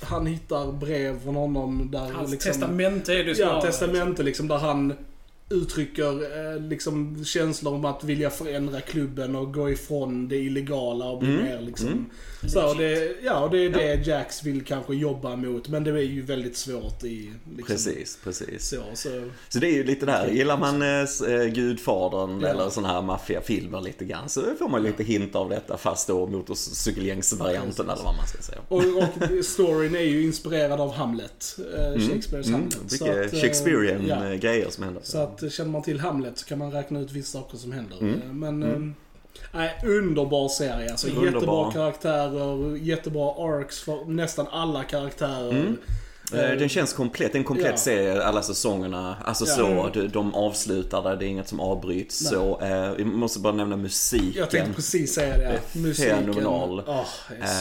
han 0.03 0.27
hittar 0.27 0.73
brev 0.73 1.23
från 1.25 1.35
honom 1.37 1.89
där 1.93 2.11
Hans 2.13 2.31
liksom... 2.31 2.53
testamente 2.53 3.13
är 3.13 3.17
det 3.17 3.23
ju 3.23 3.29
Ja, 3.31 3.35
snarare. 3.37 3.63
testamente 3.63 4.23
liksom 4.23 4.49
där 4.49 4.57
han 4.59 4.95
uttrycker 5.51 6.13
eh, 6.55 6.61
liksom 6.61 7.25
känslor 7.25 7.75
om 7.75 7.85
att 7.85 8.05
vilja 8.05 8.31
förändra 8.31 8.81
klubben 8.81 9.37
och 9.37 9.55
gå 9.55 9.71
ifrån 9.71 10.29
det 10.29 10.37
illegala 10.37 11.05
och 11.05 11.19
bli 11.19 11.29
Mm. 11.29 11.45
mer 11.45 11.61
liksom... 11.61 11.89
Mm. 11.89 12.05
Så 12.49 12.75
det, 12.75 13.17
ja, 13.25 13.45
och 13.45 13.51
det 13.51 13.59
är 13.59 13.71
det 13.71 14.07
Jax 14.07 14.43
vill 14.45 14.65
kanske 14.65 14.95
jobba 14.95 15.37
mot. 15.37 15.69
Men 15.69 15.85
det 15.85 15.91
är 15.91 15.97
ju 15.97 16.23
väldigt 16.23 16.57
svårt 16.57 17.05
i... 17.05 17.31
Liksom, 17.57 17.67
Precis, 17.67 18.19
precis. 18.25 18.69
Så, 18.69 18.77
så. 18.95 19.31
Så 19.49 19.59
det 19.59 19.67
är 19.67 19.73
ju 19.73 19.85
lite 19.85 20.07
där, 20.07 20.29
gillar 20.29 20.59
man 20.59 20.83
eh, 20.83 21.33
eh, 21.41 21.47
Gudfadern 21.47 22.41
Ja. 22.41 22.49
eller 22.49 22.69
sådana 22.71 22.93
här 22.95 23.03
maffiafilmer 23.03 23.81
lite 23.81 24.05
grann 24.05 24.29
så 24.29 24.43
får 24.59 24.69
man 24.69 24.83
lite 24.83 25.05
hint 25.05 25.35
av 25.35 25.49
detta 25.51 25.77
fast 25.77 26.09
då 26.09 26.27
motorcykelgängsvarianten 26.27 27.91
eller 27.91 28.03
vad 28.05 28.17
man 28.17 28.27
ska 28.27 28.43
säga. 28.43 28.59
Och, 28.69 28.79
och 29.39 29.45
storyn 29.45 29.95
är 29.95 30.01
ju 30.01 30.23
inspirerad 30.25 30.81
av 30.81 30.93
Hamlet. 30.93 31.59
Eh, 31.77 32.01
Shakespeares 32.09 32.47
Mm, 32.47 32.61
Hamlet. 32.61 32.73
Så 32.89 33.05
mycket 33.05 33.27
att, 33.27 33.33
eh, 33.33 33.41
Shakespearean 33.41 34.07
ja. 34.07 34.35
grejer 34.35 34.71
som 34.71 34.85
händer. 34.85 35.03
Så 35.05 35.19
att 35.19 35.36
eh, 35.43 35.49
känner 35.51 35.71
man 35.71 35.83
till 35.83 36.01
Hamlet 36.01 36.39
så 36.39 36.47
kan 36.47 36.59
man 36.59 36.71
räkna 36.73 37.01
ut 37.01 37.13
vissa 37.13 37.39
saker 37.39 37.57
som 37.59 37.73
händer. 37.73 37.97
Mm. 38.01 38.15
Eh, 38.15 38.33
Men, 38.33 38.63
Mm. 38.63 38.95
eh, 39.53 39.59
nej, 39.59 39.75
underbar 39.85 40.49
serie 40.49 40.91
alltså. 40.91 41.09
Underbar. 41.09 41.27
Jättebra 41.33 41.73
karaktärer, 41.73 42.77
jättebra 42.77 43.31
arcs 43.39 43.81
för 43.81 44.05
nästan 44.05 44.47
alla 44.51 44.83
karaktärer. 44.85 45.51
Mm. 45.51 45.77
Eh, 46.35 46.59
Den 46.59 46.69
känns 46.69 46.93
komplett, 46.93 47.35
en 47.35 47.45
komplett 47.45 47.71
Ja. 47.71 47.77
serie 47.77 48.23
alla 48.25 48.43
säsongerna. 48.43 49.17
Alltså 49.25 49.45
Ja. 49.47 49.55
så, 49.55 49.91
de, 50.01 50.09
de 50.09 50.35
avslutar 50.35 51.03
där, 51.03 51.17
det 51.17 51.25
är 51.25 51.29
inget 51.29 51.49
som 51.49 51.61
avbryts. 51.61 52.23
Nej. 52.23 52.31
Så, 52.33 52.61
eh, 52.61 52.91
vi 52.97 53.05
måste 53.05 53.41
bara 53.41 53.53
nämna 53.53 53.77
musiken. 53.77 54.33
Jag 54.37 54.51
tänkte 54.51 54.73
precis 54.73 55.15
säga 55.15 55.37
det. 55.39 55.61
Det 55.73 55.79
är 55.79 55.83
Musiken. 55.83 56.17
fenomenal. 56.19 56.83
Så 56.87 56.93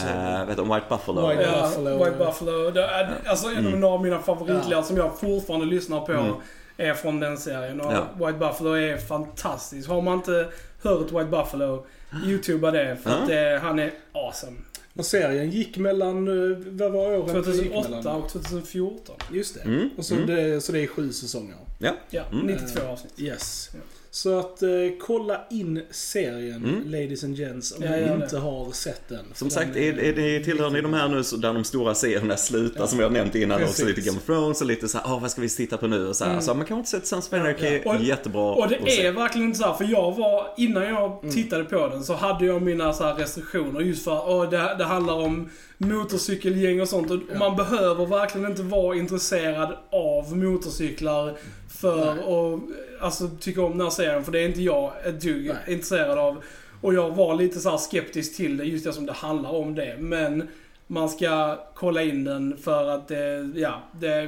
Eh, 0.08 0.46
vet 0.46 0.56
du, 0.56 0.62
om 0.62 0.68
White 0.74 0.86
Buffalo? 0.88 1.28
White 1.28 1.42
Ja, 1.42 1.62
Buffalo. 1.62 2.04
White 2.04 2.16
Buffalo. 2.18 2.70
Det 2.70 2.82
är, 2.84 3.20
alltså 3.26 3.48
en 3.48 3.84
av 3.84 3.92
av 3.92 4.02
mina 4.02 4.18
favoritlåtar 4.18 4.82
som 4.82 4.96
jag 4.96 5.18
fortfarande 5.20 5.66
lyssnar 5.66 6.00
på 6.00 6.12
Mm. 6.12 6.32
Är 6.76 6.94
från 6.94 7.20
den 7.20 7.38
serien. 7.38 7.80
Och 7.80 7.92
Ja. 7.92 8.08
White 8.26 8.38
Buffalo 8.38 8.72
är 8.72 8.96
fantastisk. 8.96 9.88
Har 9.88 10.02
man 10.02 10.14
inte 10.18 10.48
hört 10.82 11.12
White 11.12 11.24
Buffalo, 11.24 11.86
youtuba 12.26 12.70
det. 12.70 12.96
För 13.02 13.10
att 13.10 13.28
det, 13.28 13.58
han 13.62 13.78
är 13.78 13.92
awesome. 14.12 14.56
Och 14.94 15.06
serien 15.06 15.50
gick 15.50 15.76
mellan, 15.76 16.28
eh, 16.28 16.58
vad 16.58 16.92
var 16.92 17.18
åren? 17.18 17.42
det 17.42 17.50
gick 17.50 17.72
2008 17.72 17.90
mellan? 17.90 18.22
och 18.22 18.30
2014. 18.32 19.16
Just 19.32 19.54
det. 19.54 19.60
Mm, 19.60 19.90
Och 19.96 20.04
så, 20.04 20.14
mm. 20.14 20.26
det. 20.26 20.60
Så 20.60 20.72
det 20.72 20.80
är 20.80 20.86
sju 20.86 21.12
säsonger. 21.12 21.54
Ja. 21.78 21.92
Ja, 22.10 22.22
Mm. 22.32 22.46
92 22.46 22.86
avsnitt. 22.86 23.20
Yes. 23.20 23.70
Så 24.16 24.38
att 24.38 24.62
eh, 24.62 24.68
kolla 25.00 25.40
in 25.50 25.82
serien, 25.90 26.64
Mm. 26.64 26.82
ladies 26.90 27.24
and 27.24 27.36
gents, 27.38 27.72
om 27.72 27.80
ni 27.80 27.86
det. 27.88 28.18
inte 28.22 28.38
har 28.38 28.72
sett 28.72 29.08
den. 29.08 29.24
Som 29.34 29.50
sagt, 29.50 29.74
den 29.74 29.82
är, 29.82 29.98
är 29.98 30.12
det, 30.12 30.44
tillhör 30.44 30.70
ni 30.70 30.80
de 30.80 30.94
här 30.94 31.08
nu 31.08 31.24
så- 31.24 31.36
där 31.36 31.54
de 31.54 31.64
stora 31.64 31.94
serierna 31.94 32.36
slutar 32.36 32.80
Ja. 32.80 32.86
som 32.86 32.98
vi 32.98 33.04
har 33.04 33.10
nämnt 33.10 33.34
innan 33.34 33.58
Precis. 33.58 33.74
också, 33.74 33.86
lite 33.86 34.00
Game 34.00 34.18
of 34.18 34.24
Thrones 34.26 34.60
och 34.60 34.66
lite 34.66 34.88
så 34.88 34.98
här, 34.98 35.14
ah, 35.14 35.18
vad 35.18 35.30
ska 35.30 35.40
vi 35.40 35.48
titta 35.48 35.76
på 35.76 35.86
nu 35.86 36.08
och 36.08 36.16
så 36.16 36.24
här. 36.24 36.30
Mm. 36.30 36.42
Så 36.42 36.54
man 36.54 36.66
kan 36.66 36.78
inte 36.78 36.90
sett 36.90 37.06
Sons 37.06 37.26
of 37.26 37.32
Anarchy, 37.32 37.80
Ja. 37.84 37.94
Och- 37.94 38.02
jättebra 38.02 38.42
Och 38.54 38.68
det 38.68 39.06
är 39.06 39.12
verkligen 39.12 39.46
inte 39.46 39.58
så 39.58 39.64
här, 39.64 39.74
för 39.74 39.84
jag 39.84 40.16
var, 40.16 40.46
innan 40.56 40.82
jag 40.88 41.18
Mm. 41.22 41.34
tittade 41.34 41.64
på 41.64 41.88
den 41.88 42.04
så 42.04 42.14
hade 42.14 42.46
jag 42.46 42.62
mina 42.62 42.92
så 42.92 43.04
här 43.04 43.14
restriktioner 43.14 43.80
just 43.80 44.04
för 44.04 44.16
att 44.16 44.24
åh, 44.28 44.50
det, 44.50 44.74
det 44.78 44.84
handlar 44.84 45.14
om 45.14 45.48
motorcykelgäng 45.78 46.80
och 46.80 46.88
sånt. 46.88 47.10
Och 47.10 47.18
Ja. 47.32 47.38
man 47.38 47.56
behöver 47.56 48.06
verkligen 48.06 48.50
inte 48.50 48.62
vara 48.62 48.96
intresserad 48.96 49.76
av 49.92 50.36
motorcyklar 50.36 51.36
för 51.68 52.12
att 52.12 52.60
alltså, 53.00 53.30
tycka 53.40 53.62
om 53.62 53.72
den 53.72 53.80
här 53.80 53.90
serien. 53.90 54.24
För 54.24 54.32
det 54.32 54.40
är 54.40 54.48
inte 54.48 54.62
jag 54.62 54.92
ett 55.04 55.20
dugg 55.20 55.46
Nej. 55.46 55.74
intresserad 55.74 56.18
av. 56.18 56.42
Och 56.80 56.94
jag 56.94 57.10
var 57.10 57.34
lite 57.34 57.60
så 57.60 57.70
här 57.70 57.76
skeptisk 57.76 58.36
till 58.36 58.56
det, 58.56 58.64
just 58.64 58.84
det 58.84 58.92
som 58.92 59.06
det 59.06 59.12
handlar 59.12 59.50
om 59.50 59.74
det. 59.74 59.96
Men 59.98 60.48
man 60.88 61.08
ska 61.08 61.58
kolla 61.74 62.02
in 62.02 62.24
den 62.24 62.56
för 62.56 62.88
att 62.88 63.08
det, 63.08 63.50
ja, 63.54 63.82
det, 64.00 64.22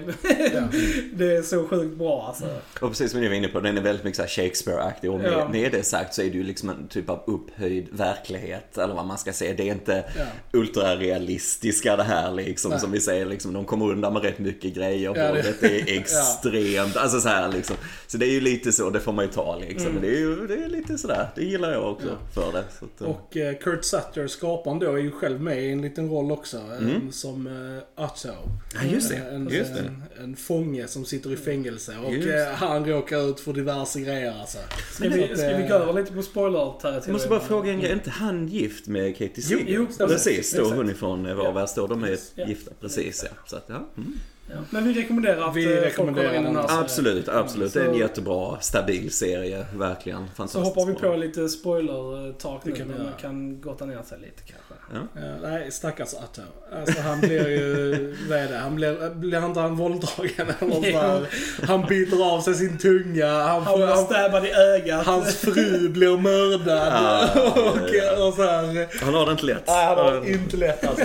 Ja. 0.54 0.60
det 1.12 1.36
är 1.36 1.42
så 1.42 1.64
sjukt 1.68 1.98
bra 1.98 2.24
alltså. 2.28 2.44
Och 2.80 2.88
precis 2.90 3.10
som 3.10 3.20
ni 3.20 3.28
var 3.28 3.34
inne 3.34 3.48
på, 3.48 3.60
den 3.60 3.78
är 3.78 3.82
väldigt 3.82 4.04
mycket 4.04 4.30
Shakespeare-aktig. 4.30 5.10
Och 5.10 5.18
med, 5.20 5.32
Ja. 5.32 5.48
med 5.48 5.72
det 5.72 5.82
sagt 5.82 6.14
så 6.14 6.22
är 6.22 6.30
det 6.30 6.36
ju 6.36 6.42
liksom 6.42 6.70
en 6.70 6.88
typ 6.88 7.10
av 7.10 7.22
upphöjd 7.26 7.88
verklighet, 7.92 8.78
eller 8.78 8.94
vad 8.94 9.06
man 9.06 9.18
ska 9.18 9.32
säga. 9.32 9.54
Det 9.56 9.68
är 9.68 9.72
inte 9.72 10.04
Ja. 10.18 10.24
ultrarealistiska 10.52 11.96
det 11.96 12.02
här 12.02 12.32
liksom, 12.32 12.70
Nej. 12.70 12.80
som 12.80 12.92
vi 12.92 13.00
säger. 13.00 13.26
Liksom, 13.26 13.52
de 13.52 13.64
kommer 13.64 13.90
undan 13.90 14.12
med 14.12 14.22
rätt 14.22 14.38
mycket 14.38 14.74
grejer. 14.74 15.12
Ja, 15.16 15.22
det- 15.22 15.28
Våldet 15.28 15.62
är 15.62 15.98
extremt. 15.98 16.96
Alltså 16.96 17.20
så 17.20 17.28
här 17.28 17.48
liksom. 17.52 17.76
Så 18.06 18.18
det 18.18 18.26
är 18.26 18.30
ju 18.32 18.40
lite 18.40 18.72
så, 18.72 18.90
det 18.90 19.00
får 19.00 19.12
man 19.12 19.24
ju 19.24 19.30
ta 19.30 19.56
liksom. 19.58 19.90
Mm. 19.90 20.02
Det 20.02 20.08
är 20.08 20.18
ju 20.18 20.46
det 20.46 20.54
är 20.64 20.68
lite 20.68 20.98
sådär, 20.98 21.28
det 21.34 21.44
gillar 21.44 21.72
jag 21.72 21.92
också 21.92 22.08
för 22.34 22.52
det. 22.52 22.64
Så 22.78 22.84
att, 22.84 23.00
Och 23.16 23.36
eh, 23.36 23.54
Kurt 23.58 23.84
Sutter, 23.84 24.26
skaparen 24.26 24.78
då, 24.78 24.92
är 24.92 24.98
ju 24.98 25.10
själv 25.10 25.40
med 25.40 25.62
i 25.64 25.70
en 25.72 25.82
liten 25.82 26.10
roll 26.10 26.32
också. 26.32 26.47
Eh, 26.56 27.10
Som 27.10 27.46
uh, 27.46 27.78
Otto. 28.04 28.28
Ja, 28.74 28.80
just 28.92 29.08
det. 29.10 29.16
Eh, 29.16 29.34
En, 29.34 29.48
Just 29.48 29.74
det. 29.74 29.80
En, 29.80 30.02
en 30.24 30.36
fånge 30.36 30.86
som 30.88 31.04
sitter 31.04 31.32
i 31.32 31.36
fängelse. 31.36 31.96
Och 32.04 32.14
eh, 32.14 32.48
han 32.54 32.84
råkar 32.84 33.30
ut 33.30 33.40
för 33.40 33.52
diverse 33.52 34.00
grejer 34.00 34.40
alltså. 34.40 34.58
Ska 34.92 35.08
vi, 35.08 35.36
ska 35.36 35.56
vi 35.56 35.68
gå 35.68 35.74
över 35.74 35.92
lite 35.92 36.12
på 36.12 36.22
spoiler-territoriet? 36.22 37.06
Jag 37.06 37.12
måste 37.12 37.28
bara 37.28 37.40
fråga 37.40 37.72
en 37.72 37.80
grej, 37.80 37.90
är 37.90 37.94
inte 37.94 38.10
han 38.10 38.48
gift 38.48 38.86
med 38.88 39.12
Katie 39.18 39.32
Jo, 39.36 39.42
Seager? 39.58 39.64
jo, 39.74 39.86
stämmer. 39.90 40.12
Precis, 40.12 40.52
då 40.54 40.64
hon 40.74 40.90
ifrån 40.90 41.26
eh, 41.26 41.34
var 41.34 41.52
värst 41.52 41.76
då. 41.76 41.86
De 41.86 42.04
är 42.04 42.18
Ja. 42.34 42.46
gifta, 42.48 42.70
precis 42.80 43.24
ja. 43.30 43.36
Så 43.46 43.56
att, 43.56 43.64
ja. 43.66 43.88
Mm. 43.96 44.12
Ja. 44.50 44.56
Men 44.70 44.84
vi 44.84 45.02
rekommenderar 45.02 45.48
att 45.48 45.56
Vi 45.56 45.64
eh, 45.64 45.70
folk 45.72 45.84
rekommenderar 45.86 46.26
kollar 46.28 46.38
in 46.38 46.54
den 46.54 46.62
serien. 46.68 46.80
Absolut, 46.82 47.28
absolut. 47.28 47.72
Det 47.74 47.80
är 47.80 47.84
en 47.84 47.92
Så- 47.92 47.98
jättebra, 47.98 48.56
stabil 48.60 49.10
serie. 49.12 49.66
Verkligen. 49.74 50.18
Så 50.28 50.34
Fantastiskt 50.34 50.64
hoppar 50.76 50.86
vi 50.86 50.94
på 50.94 51.16
lite 51.16 51.40
spoiler-talk 51.48 52.60
Det 52.64 52.70
nu. 52.78 52.84
men 52.84 53.02
Man 53.02 53.12
kan 53.20 53.60
gotta 53.60 53.84
ner 53.86 54.02
sig 54.02 54.18
lite 54.18 54.42
kanske. 54.42 54.74
Eh, 55.16 55.32
nej, 55.42 55.72
stackars 55.72 56.14
Otto. 56.14 56.40
Alltså 56.80 57.00
han 57.00 57.20
blir 57.20 57.48
ju, 57.48 58.16
vad 58.28 58.38
är 58.38 58.48
det? 58.48 58.56
Han 58.58 58.74
blir, 58.74 59.14
blir 59.14 59.46
inte 59.46 59.60
han 59.60 59.76
våldtagen 59.76 60.46
eller 60.60 60.92
där? 60.92 61.26
Han 61.66 61.86
biter 61.86 62.34
av 62.34 62.40
sig 62.40 62.54
sin 62.54 62.78
tunga. 62.78 63.26
Han, 63.26 63.62
Han 63.62 63.76
blir 63.78 63.86
han, 63.86 64.04
stabbad 64.04 64.44
i 64.46 64.50
ögat. 64.52 65.06
hans 65.06 65.36
fru 65.36 65.88
blir 65.88 66.16
mördad. 66.16 66.92
Ja, 66.92 67.28
och, 67.50 67.78
ja, 67.92 68.04
ja. 68.16 68.26
och 68.28 68.34
så 68.34 68.42
här. 68.42 69.04
Han 69.04 69.14
har 69.14 69.26
det 69.26 69.32
inte 69.32 69.46
lätt. 69.46 69.62
Nej, 69.66 69.86
han 69.86 69.96
har 69.98 70.26
inte 70.28 70.56
lätt 70.56 70.86
alltså. 70.86 71.04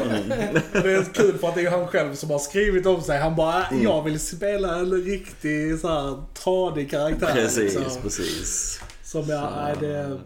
Det 0.72 0.94
är 0.94 1.14
kul 1.14 1.38
för 1.38 1.48
att 1.48 1.56
det 1.56 1.62
är 1.62 1.72
han 1.72 1.88
själv 1.88 2.14
som 2.16 2.30
har 2.32 2.40
skrivit 2.40 2.86
om 2.86 3.02
sig. 3.02 3.20
Han 3.20 3.33
bara, 3.36 3.66
Mm. 3.66 3.84
jag 3.84 4.04
vill 4.04 4.20
spela 4.20 4.76
en 4.80 4.92
riktig 4.92 5.80
så 5.80 5.88
här 5.88 6.24
tradig 6.34 6.92
karaktär. 6.92 7.34
Precis, 7.34 7.76
liksom. 7.76 8.02
precis. 8.02 8.80
Som 9.04 9.30
jag, 9.30 9.52
nej 9.56 9.76
det... 9.80 10.20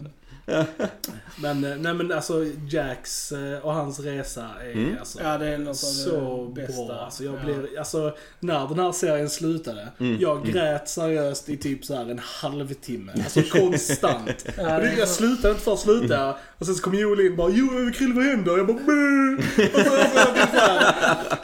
Men, 1.40 1.64
eh, 1.64 1.76
nej 1.76 1.94
men 1.94 2.12
alltså 2.12 2.44
Jacks 2.70 3.32
eh, 3.32 3.58
och 3.62 3.74
hans 3.74 4.00
resa 4.00 4.46
är 4.64 4.72
Mm. 4.72 4.96
alltså 5.00 5.18
Ja, 5.22 5.38
det 5.38 5.48
är 5.48 5.58
något 5.58 5.76
så 5.76 6.52
det 6.54 6.62
bästa. 6.66 6.84
bra. 6.86 6.94
Alltså, 6.96 7.24
jag 7.24 7.34
Ja. 7.34 7.38
blir, 7.44 7.78
alltså, 7.78 8.14
när 8.40 8.68
den 8.68 8.78
här 8.78 8.92
serien 8.92 9.30
slutade, 9.30 9.88
Mm. 10.00 10.16
jag 10.20 10.46
grät 10.46 10.88
seriöst 10.88 11.48
i 11.48 11.56
typ 11.56 11.84
så 11.84 11.94
här 11.94 12.10
en 12.10 12.20
halvtimme. 12.24 13.12
Alltså 13.14 13.42
konstant. 13.58 14.46
Ja, 14.56 14.78
det, 14.78 14.94
jag 14.98 15.08
slutade 15.08 15.48
inte 15.50 15.64
först 15.64 15.82
sluta. 15.82 16.34
Och 16.58 16.66
sen 16.66 16.74
så 16.74 16.82
kom 16.82 16.94
Joel 16.94 17.20
in 17.20 17.30
och 17.30 17.36
bara 17.36 17.50
Jo, 17.50 17.68
Krill 17.94 18.12
vad 18.12 18.24
händer? 18.24 18.56
Jag 18.58 18.66
bara 18.66 18.76
Bäh! 18.78 19.46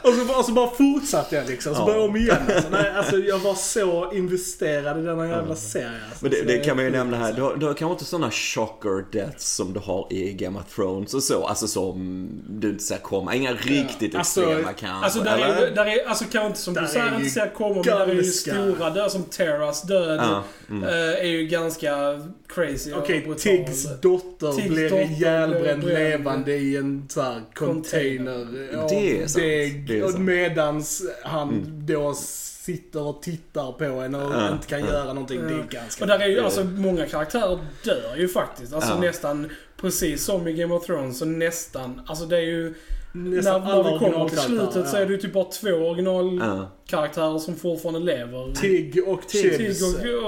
och, 0.03 0.13
så, 0.13 0.13
och, 0.13 0.13
så, 0.15 0.21
och, 0.21 0.27
så, 0.27 0.39
och 0.39 0.45
så 0.45 0.51
bara 0.51 0.69
fortsatte 0.69 1.35
jag 1.35 1.47
liksom. 1.47 1.75
Så 1.75 1.81
Ja. 1.81 1.85
började 1.85 2.01
jag 2.03 2.09
om 2.09 2.15
igen. 2.15 2.37
Alltså, 2.55 2.69
nej, 2.69 2.89
alltså, 2.91 3.17
jag 3.17 3.39
var 3.39 3.53
så 3.55 4.11
investerad 4.13 4.99
i 4.99 5.01
denna 5.05 5.27
jävla 5.27 5.55
serie. 5.55 5.89
Alltså. 6.09 6.25
Men 6.25 6.31
det, 6.31 6.41
det 6.41 6.57
kan 6.57 6.75
man 6.75 6.85
ju 6.85 6.91
nämna 6.91 7.17
här. 7.17 7.33
Du 7.33 7.41
har, 7.41 7.55
du 7.55 7.65
har 7.65 7.73
kanske 7.73 7.91
inte 7.93 8.05
sådana 8.05 8.31
shocker 8.95 9.19
deaths 9.19 9.55
som 9.55 9.73
du 9.73 9.79
har 9.79 10.07
i 10.09 10.33
Game 10.33 10.59
of 10.59 10.75
Thrones 10.75 11.13
och 11.13 11.23
så. 11.23 11.45
Alltså 11.45 11.67
som 11.67 12.29
du 12.49 12.69
inte 12.69 12.83
ser 12.83 12.97
komma. 12.97 13.35
Inga 13.35 13.53
riktigt 13.53 14.15
Alltså, 14.15 14.41
extrema 14.41 14.73
kanske. 14.73 15.05
Alltså, 15.05 15.19
där 15.19 15.35
eller? 15.35 15.67
är, 15.67 15.75
där 15.75 15.85
är, 15.85 16.07
alltså 16.07 16.25
kanske 16.31 16.47
inte 16.47 16.59
som 16.59 16.73
Där 16.73 16.81
du 16.81 16.87
säger, 16.87 17.15
inte 17.15 17.29
ser 17.29 17.53
komma, 17.53 17.75
men 17.75 17.83
där 17.83 18.07
är 18.07 18.13
ju 18.13 18.23
stora 18.23 18.89
död 18.89 19.11
som 19.11 19.23
Terras 19.23 19.81
död. 19.81 20.19
Ja, 20.19 20.43
mm. 20.69 20.83
eh, 20.83 21.19
är 21.19 21.27
ju 21.27 21.47
ganska 21.47 21.91
crazy 22.47 22.93
Okej, 22.93 23.21
brutal. 23.21 23.39
Tiggs 23.39 24.01
dotter 24.01 24.51
Tiggs 24.51 24.69
blir 24.69 24.89
dotter 24.89 25.03
ihjälbränd 25.03 25.83
levande 25.83 26.55
i 26.55 26.77
en 26.77 27.07
så 27.09 27.21
här 27.21 27.41
container. 27.53 28.41
av 28.77 28.89
Det 28.89 29.21
är 29.21 29.27
sant. 29.27 29.43
deg. 29.43 29.87
Det 29.87 29.99
är 29.99 30.03
och 30.03 30.11
sant. 30.11 30.23
medans 30.23 31.03
han 31.23 31.65
då 31.85 32.13
sitter 32.65 33.01
och 33.01 33.21
tittar 33.21 33.71
på 33.71 33.83
en 33.85 34.15
och 34.15 34.33
Ja, 34.33 34.51
inte 34.51 34.67
kan 34.67 34.79
ja. 34.79 34.85
göra 34.87 35.13
någonting. 35.13 35.41
Det 35.47 35.53
är 35.53 35.57
Ja. 35.57 35.63
ganska 35.81 36.03
Och 36.03 36.07
där 36.07 36.19
är 36.19 36.27
ju 36.27 36.39
alltså 36.39 36.63
många 36.63 37.05
karaktärer 37.05 37.59
dör 37.83 38.15
ju 38.17 38.27
faktiskt. 38.27 38.73
Alltså 38.73 38.91
Ja. 38.93 38.99
nästan 38.99 39.49
precis 39.77 40.25
som 40.25 40.47
i 40.47 40.53
Game 40.53 40.73
of 40.73 40.85
Thrones 40.85 41.19
så 41.19 41.25
nästan, 41.25 42.01
alltså 42.07 42.25
det 42.25 42.37
är 42.37 42.41
ju 42.41 42.73
Nästan 43.13 43.61
när, 43.63 43.83
när 43.83 43.91
vi 43.93 43.99
kommer 43.99 44.29
till 44.29 44.37
slutet 44.37 44.89
så 44.89 44.97
är 44.97 45.05
det 45.05 45.11
ju 45.11 45.17
typ 45.17 45.33
bara 45.33 45.43
två 45.45 45.69
originalkaraktärer 45.69 46.67
Ja. 46.91 47.39
som 47.39 47.55
fortfarande 47.55 47.99
lever. 47.99 48.53
Tigg 48.55 48.99
och 49.07 49.19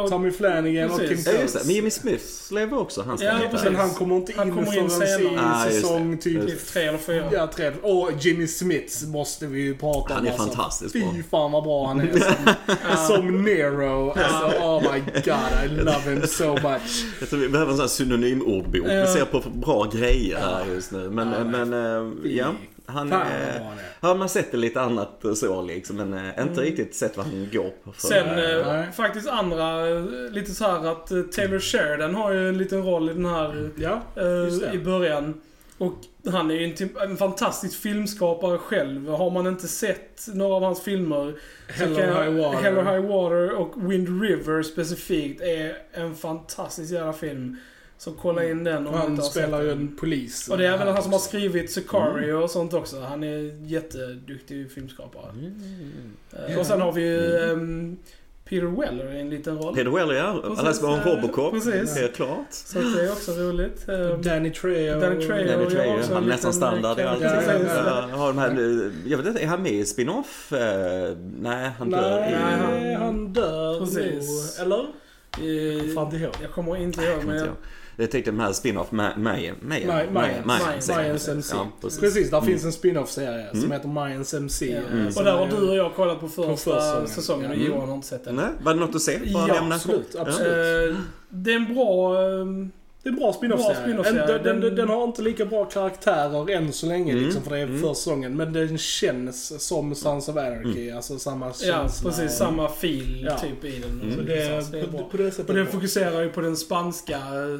och- 0.04 0.10
Tommy 0.10 0.32
Flanagan 0.32 0.92
och 0.92 1.00
Kim 1.00 1.08
Precis. 1.10 1.26
Ja, 1.28 1.32
just 1.34 1.54
det. 1.54 1.60
Coates. 1.60 1.66
Men 1.66 1.76
Jimmy 1.76 1.90
Smith 1.90 2.24
lever 2.54 2.80
också. 2.80 3.02
Han 3.02 3.18
ska 3.18 3.28
Ja. 3.28 3.40
Och 3.54 3.60
sen 3.60 3.76
han 3.76 3.90
kommer 3.90 4.16
inte 4.16 4.34
Han 4.38 4.48
in 4.48 4.54
kommer 4.56 4.78
in 4.78 4.90
förrän 4.90 5.08
senare. 5.08 5.34
i 5.34 5.38
Ah, 5.40 5.66
säsong 5.72 6.18
typ 6.18 6.48
Typ 6.48 6.66
tre 6.68 6.84
eller 6.84 6.98
fyra. 6.98 7.30
Ja, 7.32 7.48
tre. 7.48 7.72
Och 7.82 8.10
Jimmy 8.20 8.48
Smiths 8.48 9.06
måste 9.06 9.46
vi 9.48 9.62
ju 9.62 9.78
prata 9.78 9.98
om. 10.00 10.06
Han 10.16 10.28
är 10.28 10.32
alltså. 10.32 10.48
fantastiskt 10.48 10.94
Fy 10.94 11.00
bra. 11.00 11.14
fan 11.32 11.52
vad 11.52 11.64
bra 11.64 11.88
han 11.88 12.00
är 12.00 12.12
som, 13.08 13.08
som 13.08 13.44
Nero. 13.44 14.10
Alltså, 14.12 14.60
oh 14.62 14.82
my 14.94 15.00
god, 15.00 15.66
I 15.66 15.84
love 15.84 16.02
him 16.14 16.28
so 16.28 16.54
much. 16.54 17.06
Jag 17.20 17.30
tror 17.30 17.40
vi 17.40 17.50
behöver 17.50 17.72
en 17.72 17.78
sån 17.78 17.84
här 17.84 17.88
synonymordbok. 17.90 18.86
Vi 18.86 19.08
ser 19.08 19.26
på 19.26 19.44
bra 19.50 19.84
grejer 19.94 20.38
här 20.38 20.66
just 20.76 20.92
nu. 20.92 21.10
Men, 21.10 21.32
Ja, 21.32 21.44
men 21.44 21.74
eh, 21.74 22.32
ja. 22.32 22.48
Han, 22.90 23.10
Fan 23.10 23.22
eh, 23.22 23.28
han 23.28 23.78
är. 23.78 24.08
har 24.08 24.16
man 24.16 24.30
sett 24.30 24.52
det 24.52 24.58
lite 24.58 24.82
annat 24.82 25.24
så 25.36 25.62
liksom. 25.62 25.96
Men 25.98 26.14
eh, 26.14 26.42
inte 26.48 26.62
riktigt 26.62 26.96
sett 26.96 27.18
vad 27.18 27.26
han 27.26 27.50
går 27.54 27.70
på 27.84 27.92
för. 27.92 28.08
Sen 28.08 28.28
Nej. 28.66 28.92
faktiskt 28.92 29.28
andra, 29.28 29.84
lite 30.30 30.52
så 30.52 30.66
här 30.66 30.92
att 30.92 31.32
Taylor 31.32 31.60
Sheridan 31.60 32.16
har 32.16 32.32
ju 32.32 32.50
en 32.50 32.58
liten 32.58 32.84
roll 32.84 33.10
i 33.10 33.14
den 33.14 33.26
här 33.26 33.70
Ja, 33.76 34.02
eh, 34.16 34.24
det. 34.24 34.72
i 34.74 34.80
början. 34.80 35.42
Och 35.78 35.94
han 36.32 36.52
är 36.52 36.56
ju 36.56 36.64
en, 36.66 36.76
typ, 36.76 37.02
en 37.02 37.18
fantastisk 37.18 37.82
filmskapare 37.82 38.58
själv. 38.58 39.10
Har 39.10 39.30
man 39.32 39.48
inte 39.48 39.68
sett 39.68 40.28
några 40.34 40.56
av 40.56 40.64
hans 40.64 40.82
filmer 40.82 41.36
Hell 41.68 41.94
or 41.94 42.24
High 42.24 42.42
Water. 42.42 42.62
Hell 42.62 42.78
or 42.78 42.84
High 42.84 43.08
Water 43.08 43.52
och 43.56 43.92
Wind 43.92 44.22
River 44.22 44.64
specifikt 44.64 45.42
är 45.42 45.78
en 45.94 46.16
fantastisk 46.16 46.94
jävla 46.94 47.14
film. 47.14 47.58
Så 48.00 48.12
kolla 48.12 48.44
in 48.46 48.64
den 48.64 48.88
om 48.88 48.94
han 48.94 49.22
spelar 49.22 49.62
ju 49.62 49.72
en 49.72 49.96
polis. 50.00 50.48
Och 50.48 50.58
det 50.58 50.68
är 50.68 50.78
väl 50.78 50.88
han 50.88 51.04
som 51.04 51.12
har 51.12 51.20
skrivit 51.20 51.72
Sicario 51.72 52.30
Mm. 52.30 52.44
och 52.44 52.50
sånt 52.52 52.74
också. 52.74 53.00
Han 53.02 53.24
är 53.24 53.66
jätteduktig 53.66 54.72
filmskapare. 54.72 55.30
Mm. 55.32 56.14
Eh, 56.50 56.60
Och 56.60 56.66
sen 56.66 56.82
har 56.82 56.92
vi 56.92 57.02
ju 57.02 57.38
ehm, 57.52 57.98
Peter 58.46 58.82
Weller 58.82 59.14
i 59.16 59.20
en 59.22 59.30
liten 59.30 59.58
roll. 59.58 59.76
Peter 59.76 59.90
Weller 59.92 60.14
ja, 60.14 60.42
som 60.74 60.88
har 60.90 60.98
en 60.98 61.00
eh, 61.08 61.16
Robocop. 61.16 61.54
precis. 61.54 61.98
Helt 61.98 62.16
klart. 62.16 62.46
Så 62.50 62.80
det 62.80 63.06
är 63.06 63.12
också 63.12 63.32
roligt. 63.32 63.90
Ehm, 63.90 64.22
Danny 64.22 64.52
Trejo. 64.54 65.00
Danny 65.00 65.26
Trejo. 65.28 65.48
Danny 65.48 65.64
jag 65.64 65.72
Trejo, 65.72 66.00
han 66.14 66.24
är 66.24 66.28
nästan 66.28 66.54
standard 66.54 67.00
i 67.00 67.02
eh, 67.02 67.12
allt. 67.12 67.22
Ja, 67.22 67.42
ja, 67.44 67.54
ja. 67.54 68.08
Ja, 68.12 68.18
har 68.18 68.28
de 68.28 68.38
här, 68.38 68.92
jag 69.08 69.18
vet 69.18 69.28
inte, 69.28 69.40
är 69.42 69.48
han 69.48 69.62
med 69.62 69.72
i 69.72 69.86
spin-off? 69.86 70.54
Eh, 70.54 71.16
Nej, 71.40 71.72
han 71.80 71.90
dör 71.90 72.20
Nej, 72.20 72.34
han, 72.34 73.02
han- 73.02 73.34
dör 73.34 73.80
Precis. 73.80 74.60
Eller? 74.60 74.80
eh, 74.80 75.94
Fan 75.96 76.06
inte 76.06 76.18
ihåg. 76.18 76.34
Jag 76.42 76.52
kommer 76.52 76.78
inte 76.78 77.02
ihåg 77.02 77.16
Kommer 77.20 77.26
men 77.26 77.36
inte 77.36 77.46
jag, 77.46 77.48
ihåg. 77.48 77.58
Jag 78.00 78.12
tänkte 78.12 78.32
de 78.32 78.40
här 78.40 78.54
spin-off, 78.54 78.92
Mayan, 78.92 79.24
Mayan, 79.24 79.56
Mayan, 79.62 79.88
Mayan, 79.88 80.14
Mayan, 80.14 80.42
Mayans. 80.46 80.90
MC. 81.30 81.56
Ja, 81.56 81.68
precis. 81.82 82.00
Precis, 82.00 82.30
där 82.30 82.38
Mm. 82.38 82.50
finns 82.50 82.66
en 82.66 82.72
spin-off-serie 82.72 83.48
som 83.52 83.60
Mm. 83.60 83.72
heter 83.72 83.88
Mayans 83.88 84.34
MC. 84.34 84.72
ja. 84.72 84.82
Mm. 84.92 85.08
Och 85.08 85.24
där 85.24 85.38
har 85.38 85.48
du 85.48 85.70
och 85.70 85.76
jag 85.76 85.96
kollat 85.96 86.20
på 86.20 86.28
första, 86.28 86.56
första 86.56 86.80
säsongen. 86.82 87.08
säsongen 87.08 87.50
och 87.52 87.56
Mm. 87.58 87.68
Johan 87.68 87.88
har 87.90 87.96
inte 87.96 88.08
sett 88.08 88.26
den. 88.26 88.36
Nej, 88.36 88.46
var 88.64 88.74
det 88.74 88.80
något 88.80 88.96
att 88.96 89.02
se? 89.02 89.20
Bara 89.34 89.48
Ja, 89.48 89.54
nämna 89.54 89.76
absolut, 89.76 90.16
absolut. 90.16 90.92
Eh, 90.92 90.98
det 91.30 91.52
är 91.52 91.56
en 91.56 91.74
bra... 91.76 92.22
ehm, 92.24 92.72
Det 93.04 93.10
är 93.10 93.14
en 93.14 93.20
bra 93.20 93.34
spin-off-serie. 93.34 93.96
Den, 94.04 94.44
den, 94.44 94.62
den, 94.62 94.76
Den- 94.76 94.90
har 94.90 95.04
inte 95.04 95.22
lika 95.22 95.46
bra 95.46 95.66
karaktärer 95.66 96.50
än 96.52 96.74
så 96.74 96.86
länge 96.88 97.12
Mm. 97.12 97.24
liksom, 97.24 97.44
för 97.44 97.52
det 97.52 97.58
är 97.60 97.64
Mm. 97.64 97.80
första 97.82 97.94
säsongen. 97.96 98.36
Men 98.36 98.54
den 98.54 98.78
känns 98.78 99.68
som 99.68 99.96
Sons 99.96 100.30
of 100.30 100.38
Anarchy. 100.38 100.92
Alltså 100.92 101.20
samma 101.20 101.46
Ja, 101.48 101.54
känsla. 101.54 102.10
precis. 102.12 102.38
Samma 102.38 102.70
fil 102.70 103.24
Ja. 103.30 103.38
typ 103.40 103.66
i 103.66 103.80
den. 103.80 103.92
Mm. 103.92 104.12
Så 104.12 104.16
Så 104.18 104.22
det, 104.22 104.36
det, 104.36 104.42
är, 104.44 104.52
är, 104.52 104.64
det 104.72 104.80
är 104.80 104.84
på, 104.84 104.92
bra. 104.92 105.08
på 105.12 105.18
det 105.18 105.40
Och 105.40 105.46
den 105.46 105.56
bra. 105.56 105.66
fokuserar 105.66 106.22
ju 106.22 106.30
på 106.30 106.42
den 106.42 106.58
spanska 106.58 107.16
eh, 107.18 107.60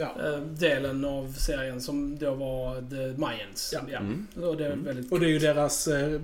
Ja. 0.00 0.14
eh, 0.24 0.38
delen 0.40 1.04
av 1.04 1.32
serien 1.32 1.80
som 1.80 2.18
då 2.18 2.34
var 2.34 2.90
The 2.90 3.20
Mayans. 3.20 3.74
Ja. 3.90 3.98
Mm. 3.98 4.26
Och 4.42 4.56
det 4.56 4.66
är 4.66 4.72
Mm. 4.72 4.84
väldigt 4.84 5.12
Och 5.12 5.20
det 5.20 5.26
är 5.26 5.30
ju 5.30 5.38
deras 5.38 5.88
eh, 5.88 6.20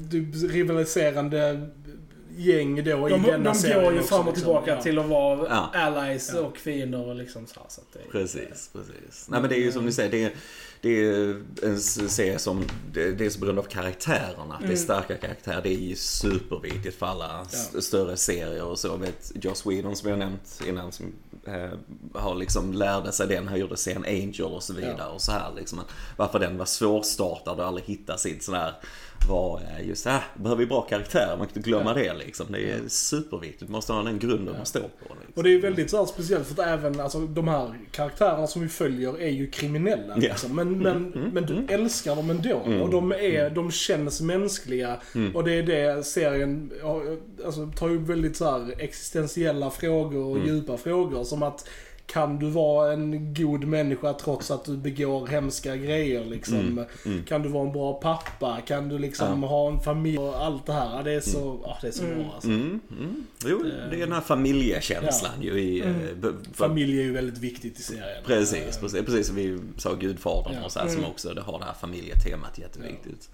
rivaliserande 0.48 1.68
gäng 2.36 2.76
då 2.76 2.82
De, 2.82 3.06
i 3.06 3.10
de 3.10 3.22
denna 3.22 3.50
går 3.50 3.54
serien 3.54 3.92
ju 3.94 3.98
också, 4.00 4.08
fram 4.08 4.20
och 4.20 4.26
liksom. 4.26 4.34
tillbaka 4.34 4.70
Ja. 4.70 4.82
till 4.82 4.98
att 4.98 5.06
vara 5.06 5.46
Ja. 5.50 5.70
allies 5.80 6.30
Ja. 6.34 6.40
och 6.40 6.56
fiender 6.58 7.06
och 7.08 7.14
liksom 7.14 7.46
så 7.46 7.60
här. 7.60 7.66
Så 7.68 7.80
att 7.80 7.92
det, 7.92 8.10
Precis, 8.12 8.70
precis. 8.72 9.26
Nej 9.28 9.40
men 9.40 9.50
det 9.50 9.56
är 9.56 9.60
ju 9.60 9.72
som 9.72 9.84
ni 9.86 9.92
säger, 9.92 10.10
det 10.10 10.24
är, 10.24 10.32
det 10.80 11.04
är 11.04 11.36
en 11.62 11.80
serie 11.80 12.38
som, 12.38 12.64
det, 12.92 13.20
är 13.20 13.30
så 13.30 13.38
beroende 13.40 13.60
av 13.62 13.66
karaktärerna. 13.66 14.56
Det 14.58 14.64
är 14.64 14.68
Mm. 14.68 14.76
starka 14.76 15.16
karaktärer. 15.16 15.60
Det 15.62 15.68
är 15.68 15.78
ju 15.78 15.96
superviktigt 15.96 16.96
för 16.98 17.06
alla 17.06 17.46
Ja. 17.74 17.80
större 17.80 18.16
serier 18.16 18.64
och 18.64 18.78
så. 18.78 18.96
Vet 18.96 19.32
Joss 19.44 19.66
Whedon 19.66 19.96
som 19.96 20.10
jag 20.10 20.18
nämnt 20.18 20.60
innan 20.68 20.92
som 20.92 21.12
eh, 21.46 21.78
har 22.14 22.34
liksom 22.34 22.72
lärde 22.72 23.12
sig 23.12 23.26
den. 23.26 23.48
Han 23.48 23.58
gjorde 23.60 23.76
sen 23.76 24.04
Angel 24.04 24.44
och 24.52 24.62
så 24.62 24.72
vidare 24.72 24.94
Ja. 24.98 25.06
och 25.06 25.20
så 25.20 25.32
här 25.32 25.52
liksom. 25.56 25.80
Varför 26.16 26.38
den 26.38 26.58
var 26.58 26.64
svårstartad 26.66 27.60
och 27.60 27.66
aldrig 27.66 27.84
hittade 27.86 28.18
sitt 28.18 28.44
sån 28.44 28.54
här 28.54 28.74
eh, 29.30 29.88
just, 29.88 30.06
ah, 30.06 30.20
behöver 30.34 30.60
vi 30.60 30.66
bra 30.66 30.82
karaktärer, 30.82 31.36
man 31.36 31.46
kan 31.46 31.56
inte 31.56 31.68
glömma 31.68 31.94
det 31.94 32.14
liksom. 32.14 32.46
Det 32.50 32.70
är 32.70 32.80
superviktigt, 32.88 33.62
man 33.62 33.72
måste 33.72 33.92
ha 33.92 34.02
den 34.02 34.18
grunden 34.18 34.54
man 34.56 34.66
står 34.66 34.80
på. 34.80 34.88
Liksom. 34.98 35.32
Och 35.34 35.42
det 35.42 35.54
är 35.54 35.60
väldigt 35.60 35.90
så 35.90 35.96
här 35.96 36.04
speciellt 36.04 36.46
för 36.46 36.62
att 36.62 36.68
även 36.68 37.00
alltså, 37.00 37.20
de 37.20 37.48
här 37.48 37.74
karaktärerna 37.90 38.46
som 38.46 38.62
vi 38.62 38.68
följer 38.68 39.20
är 39.20 39.30
ju 39.30 39.50
kriminella. 39.50 40.16
Liksom. 40.16 40.56
Men, 40.56 40.78
men, 40.78 41.30
men 41.32 41.46
du 41.46 41.74
älskar 41.74 42.16
dem 42.16 42.30
ändå. 42.30 42.56
Och 42.56 42.90
de, 42.90 43.12
är, 43.12 43.50
de 43.50 43.70
känns 43.70 44.20
mänskliga. 44.20 45.00
Och 45.34 45.44
det 45.44 45.52
är 45.52 45.62
det 45.62 46.06
serien 46.06 46.72
ja, 46.80 47.02
alltså, 47.44 47.66
tar 47.76 47.88
ju 47.88 47.98
väldigt 47.98 48.36
så 48.36 48.50
här 48.50 48.74
existentiella 48.78 49.70
frågor 49.70 50.24
och 50.24 50.46
djupa 50.46 50.76
frågor. 50.76 51.24
Som 51.24 51.42
att 51.42 51.68
kan 52.06 52.38
du 52.38 52.50
vara 52.50 52.92
en 52.92 53.34
god 53.34 53.64
människa 53.64 54.12
trots 54.12 54.50
att 54.50 54.64
du 54.64 54.76
begår 54.76 55.26
hemska 55.26 55.76
grejer 55.76 56.24
liksom? 56.24 56.84
Kan 57.28 57.42
du 57.42 57.48
vara 57.48 57.66
en 57.66 57.72
bra 57.72 57.92
pappa? 57.94 58.58
Kan 58.66 58.88
du 58.88 58.98
liksom 58.98 59.42
ha 59.42 59.70
en 59.72 59.80
familj 59.80 60.18
och 60.18 60.44
allt 60.44 60.66
det 60.66 60.72
här? 60.72 60.96
Ja, 60.96 61.02
Det 61.02 61.12
är 61.12 61.20
så, 61.20 61.60
ja, 61.64 61.78
det 61.80 61.86
är 61.88 61.92
så 61.92 62.04
bra 62.04 62.32
alltså. 62.34 62.48
Mm, 62.48 62.80
mm. 62.98 63.26
Jo, 63.46 63.62
det 63.90 63.96
är 63.96 64.00
den 64.00 64.12
här 64.12 64.20
familjekänslan 64.20 65.42
ju 65.42 65.60
i... 65.60 65.80
eh, 65.80 66.30
Familj 66.52 66.98
är 66.98 67.02
ju 67.02 67.12
väldigt 67.12 67.38
viktigt 67.38 67.78
i 67.78 67.82
serien. 67.82 68.24
Precis, 68.26 68.78
precis, 68.78 69.04
precis 69.04 69.26
som 69.26 69.36
vi 69.36 69.58
sa 69.76 69.94
Gudfadern 69.94 70.62
och 70.64 70.72
så 70.72 70.78
här, 70.80 70.88
som 70.88 71.04
också 71.04 71.34
det 71.34 71.40
har 71.40 71.58
det 71.58 71.64
här 71.64 71.74
familjetemat 71.74 72.58
jätteviktigt. 72.58 73.30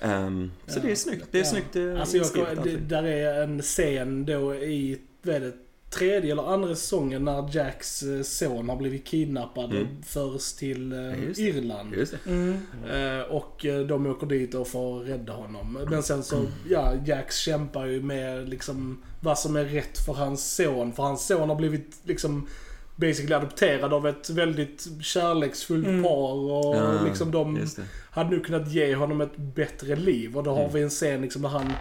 Ehm, 0.00 0.50
så 0.66 0.80
det 0.80 0.90
är 0.90 0.94
snyggt, 0.94 1.26
det 1.30 1.40
är 1.40 1.44
snyggt 1.44 1.76
eh, 1.76 2.00
Alltså 2.00 2.16
jag, 2.16 2.26
det, 2.64 2.76
där 2.76 3.02
är 3.02 3.42
en 3.42 3.62
scen 3.62 4.24
då 4.24 4.54
i, 4.54 4.98
vad 5.22 5.34
är 5.34 5.40
det, 5.40 5.52
tredje 5.92 6.32
eller 6.32 6.52
andra 6.52 6.74
säsongen 6.74 7.24
när 7.24 7.56
Jacks 7.56 8.02
eh, 8.02 8.22
son 8.22 8.68
har 8.68 8.76
blivit 8.76 9.06
kidnappad 9.06 9.74
och 9.74 10.06
förs 10.06 10.52
till 10.52 10.92
eh, 10.92 11.24
just 11.24 11.36
det. 11.36 11.42
Irland. 11.42 11.94
Just 11.94 12.14
det. 12.24 12.56
Eh, 12.98 13.20
och 13.20 13.66
de 13.88 14.06
åker 14.06 14.26
dit 14.26 14.54
och 14.54 14.68
får 14.68 15.00
rädda 15.00 15.32
honom. 15.32 15.78
Men 15.90 16.02
sen 16.02 16.22
så, 16.22 16.46
ja, 16.70 16.92
Jax 17.06 17.38
kämpar 17.38 17.86
ju 17.86 18.02
med 18.02 18.48
liksom 18.48 19.02
vad 19.20 19.38
som 19.38 19.56
är 19.56 19.64
rätt 19.64 19.98
för 19.98 20.12
hans 20.12 20.54
son. 20.54 20.92
För 20.92 21.02
hans 21.02 21.26
son 21.26 21.48
har 21.48 21.56
blivit 21.56 21.96
liksom 22.04 22.48
basically 22.96 23.34
adopterad 23.34 23.92
av 23.92 24.08
ett 24.08 24.30
väldigt 24.30 24.88
kärleksfullt 25.00 26.04
par 26.04 26.32
och 26.32 26.76
Ja, 26.76 27.04
liksom 27.04 27.30
de 27.30 27.66
hade 28.10 28.30
nu 28.30 28.40
kunnat 28.40 28.72
ge 28.72 28.94
honom 28.94 29.20
ett 29.20 29.36
bättre 29.36 29.96
liv. 29.96 30.36
Och 30.36 30.44
då 30.44 30.54
har 30.54 30.68
vi 30.68 30.82
en 30.82 30.90
scen 30.90 31.22
liksom 31.22 31.42
där 31.42 31.48
han 31.48 31.72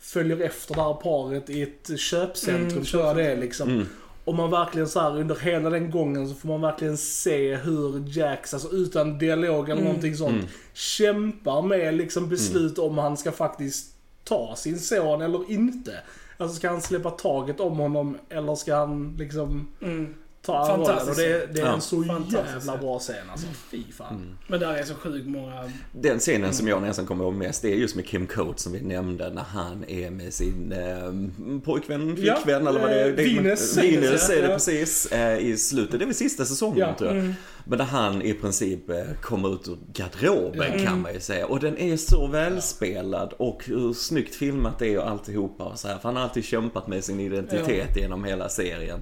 följer 0.00 0.40
efter 0.40 0.74
det 0.74 0.82
här 0.82 0.94
paret 0.94 1.50
i 1.50 1.62
ett 1.62 1.98
köpcentrum, 2.00 2.70
Mm, 2.70 2.84
tror 2.84 3.02
jag 3.06 3.16
det 3.16 3.26
är 3.32 3.36
liksom. 3.36 3.68
Mm. 3.68 3.86
Och 4.24 4.34
man 4.34 4.50
verkligen 4.50 4.88
så 4.88 5.00
här 5.00 5.16
under 5.18 5.36
hela 5.36 5.70
den 5.70 5.90
gången 5.90 6.28
så 6.28 6.34
får 6.34 6.48
man 6.48 6.60
verkligen 6.60 6.96
se 6.98 7.56
hur 7.56 8.04
Jax, 8.18 8.54
alltså 8.54 8.68
utan 8.72 9.18
dialog 9.18 9.68
eller 9.70 9.82
någonting 9.82 10.16
sånt, 10.16 10.44
kämpar 10.72 11.62
med 11.62 11.94
liksom 11.94 12.28
beslut 12.28 12.78
om 12.78 12.98
han 12.98 13.16
ska 13.16 13.32
faktiskt 13.32 13.94
ta 14.24 14.56
sin 14.56 14.78
son 14.78 15.22
eller 15.22 15.50
inte. 15.50 15.92
Alltså 16.36 16.56
ska 16.56 16.68
han 16.70 16.82
släppa 16.82 17.10
taget 17.10 17.60
om 17.60 17.78
honom 17.78 18.18
eller 18.28 18.54
ska 18.54 18.76
han 18.76 19.16
liksom 19.18 19.68
Mm. 19.82 20.14
Ta 20.42 20.52
rollen? 20.68 20.80
Och 20.80 20.86
Fantastiskt. 20.86 21.16
det, 21.18 21.46
det 21.54 21.60
är 21.60 21.64
Ja. 21.66 21.74
en 21.74 21.80
så 21.80 22.04
Fantastiskt. 22.04 22.54
jävla 22.54 22.76
bra 22.76 22.98
scen 22.98 23.30
alltså. 23.32 23.46
Fy 23.70 23.82
fan. 23.92 24.38
Men 24.46 24.60
där 24.60 24.74
är 24.74 24.82
så 24.82 24.94
sjukt 24.94 25.28
många... 25.28 25.70
Den 25.92 26.18
scenen 26.18 26.52
som 26.54 26.68
jag 26.68 26.82
nästan 26.82 27.06
kommer 27.06 27.24
ihåg 27.24 27.34
mest, 27.34 27.62
det 27.62 27.72
är 27.72 27.76
just 27.76 27.96
med 27.96 28.06
Kim 28.06 28.26
Coates 28.26 28.62
som 28.62 28.72
vi 28.72 28.80
nämnde 28.80 29.30
när 29.30 29.42
han 29.42 29.84
är 29.88 30.10
med 30.10 30.34
sin 30.34 30.72
eh, 30.72 31.60
pojkvän, 31.64 32.08
Ja, 32.18 32.34
flickvän 32.36 32.66
eller 32.66 32.80
vad 32.80 32.90
det 32.90 33.00
är. 33.00 33.12
Det- 33.12 33.22
Venus. 33.22 33.76
Venus 33.76 34.30
är 34.30 34.42
det 34.42 34.48
Ja. 34.48 34.54
precis. 34.54 35.06
Eh, 35.06 35.38
I 35.38 35.56
slutet, 35.56 35.98
det 35.98 36.04
är 36.04 36.06
väl 36.06 36.14
sista 36.14 36.44
säsongen 36.44 36.78
Ja. 36.78 36.94
tror 36.98 37.16
jag. 37.16 37.34
Men 37.64 37.78
där 37.78 37.84
han 37.86 38.22
i 38.22 38.34
princip 38.34 38.90
eh, 38.90 38.96
kommer 39.22 39.54
ut 39.54 39.68
ur 39.68 39.78
garderoben 39.92 40.72
Mm. 40.72 40.86
kan 40.86 41.00
man 41.00 41.14
ju 41.14 41.20
säga. 41.20 41.46
Och 41.46 41.60
den 41.60 41.78
är 41.78 41.96
så 41.96 42.26
välspelad 42.26 43.32
och 43.36 43.62
hur 43.66 43.92
snyggt 43.92 44.34
filmat 44.34 44.78
det 44.78 44.94
är 44.94 44.98
och 44.98 45.10
alltihopa 45.10 45.64
och 45.64 45.78
så 45.78 45.88
här. 45.88 45.94
För 45.98 46.02
han 46.08 46.16
har 46.16 46.22
alltid 46.22 46.44
kämpat 46.44 46.86
med 46.88 47.04
sin 47.04 47.20
identitet 47.20 47.96
genom 47.96 48.24
hela 48.24 48.48
serien. 48.48 49.00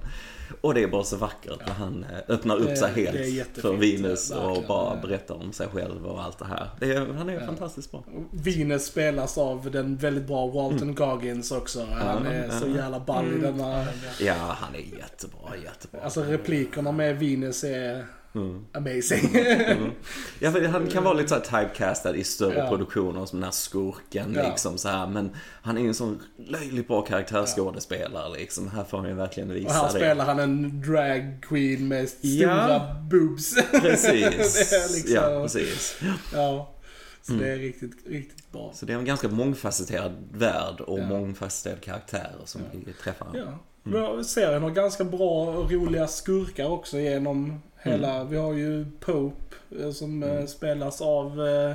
Och 0.61 0.73
det 0.73 0.83
är 0.83 0.87
bara 0.87 1.03
så 1.03 1.17
vackert 1.17 1.59
när 1.67 1.73
han 1.73 2.03
eh, 2.03 2.33
öppnar 2.35 2.55
upp 2.55 2.77
sig 2.77 2.93
helt 2.93 3.57
för 3.57 3.73
Venus 3.73 4.31
och 4.31 4.63
bara 4.67 4.95
berättar 4.95 5.35
om 5.35 5.53
sig 5.53 5.67
själv 5.67 6.05
och 6.05 6.23
allt 6.23 6.39
det 6.39 6.45
här. 6.45 6.69
Det 6.79 6.93
är, 6.93 7.05
han 7.05 7.29
är 7.29 7.45
fantastiskt 7.45 7.91
bra. 7.91 8.03
Venus 8.31 8.85
spelas 8.85 9.37
av 9.37 9.71
den 9.71 9.97
väldigt 9.97 10.27
bra 10.27 10.47
Walton 10.47 10.95
Goggins 10.95 11.51
också. 11.51 11.87
Han 11.91 12.25
är 12.25 12.49
så 12.49 12.67
jävla 12.67 12.99
ball 12.99 13.33
i 13.37 13.41
denna... 13.41 13.85
Ja, 14.19 14.55
han 14.59 14.75
är 14.75 14.79
jättebra, 14.79 15.57
jättebra. 15.63 16.01
Alltså 16.03 16.23
replikerna 16.23 16.91
med 16.91 17.19
Venus 17.19 17.63
är 17.63 18.05
Mm. 18.35 18.65
amazing. 18.73 19.29
Ja, 20.39 20.51
för 20.51 20.67
han 20.67 20.87
kan 20.87 21.03
vara 21.03 21.13
lite 21.13 21.29
så 21.29 21.35
här 21.35 21.41
typecastad 21.65 22.15
i 22.15 22.23
större 22.23 22.57
Ja. 22.57 22.67
produktioner 22.69 23.25
som 23.25 23.39
den 23.39 23.43
här 23.43 23.51
skurken 23.51 24.33
Ja. 24.35 24.49
liksom 24.49 24.77
så 24.77 24.89
här. 24.89 25.07
Men 25.07 25.31
han 25.61 25.77
är 25.77 25.81
ju 25.81 25.87
en 25.87 25.93
sån 25.93 26.21
löjligt 26.37 26.87
bra 26.87 27.01
karaktärsskådespelare 27.01 28.33
liksom. 28.39 28.67
Här 28.71 28.83
får 28.83 28.97
han 28.97 29.07
ju 29.07 29.13
verkligen 29.13 29.53
visa 29.53 29.67
Och 29.69 29.73
här 29.75 29.83
det. 29.83 29.89
spelar 29.99 30.25
han 30.25 30.39
en 30.39 30.81
drag 30.81 31.37
queen 31.41 31.87
med 31.87 32.09
stora 32.09 32.29
Ja. 32.69 32.95
boobs. 33.11 33.55
Precis. 33.71 34.69
det 34.69 34.93
liksom, 34.95 35.13
Ja, 35.15 35.41
precis. 35.43 36.01
Ja. 36.33 36.73
Så 37.21 37.33
det 37.33 37.49
är 37.53 37.57
riktigt, 37.57 37.91
riktigt 38.07 38.51
bra. 38.51 38.71
Så 38.73 38.85
det 38.85 38.93
är 38.93 38.97
en 38.97 39.05
ganska 39.05 39.27
mångfacetterad 39.27 40.11
värld 40.31 40.81
och 40.81 40.99
Ja. 40.99 41.05
mångfacetterade 41.07 41.81
karaktärer 41.81 42.41
som 42.45 42.61
vi 42.85 42.93
träffar. 42.93 43.27
Ja. 43.33 43.59
Men 43.83 44.25
serien 44.25 44.63
har 44.63 44.69
ganska 44.69 45.03
bra 45.03 45.45
och 45.57 45.71
roliga 45.71 46.07
skurkar 46.07 46.65
också 46.69 46.99
genom 46.99 47.61
hela... 47.81 48.23
Vi 48.23 48.37
har 48.37 48.53
ju 48.53 48.85
Pope 48.99 49.55
eh, 49.79 49.91
som 49.91 50.23
eh, 50.23 50.45
spelas 50.45 51.01
av 51.01 51.47
eh, 51.47 51.73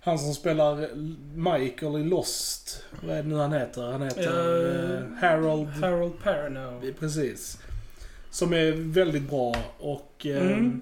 han 0.00 0.18
som 0.18 0.34
spelar 0.34 0.88
Michael 1.36 1.96
i 2.00 2.04
Lost. 2.04 2.84
Vad 3.02 3.16
är 3.16 3.22
det 3.22 3.28
nu 3.28 3.34
han 3.36 3.52
heter? 3.52 3.82
Han 3.82 4.02
heter 4.02 4.22
Eh, 4.22 5.02
eh, 5.02 5.02
Harold... 5.20 5.68
Harold 5.68 6.12
Perrineau. 6.22 6.92
Precis. 6.98 7.58
Som 8.30 8.52
är 8.52 8.72
väldigt 8.72 9.30
bra 9.30 9.54
och... 9.78 10.26
eh, 10.26 10.42
Mm. 10.42 10.80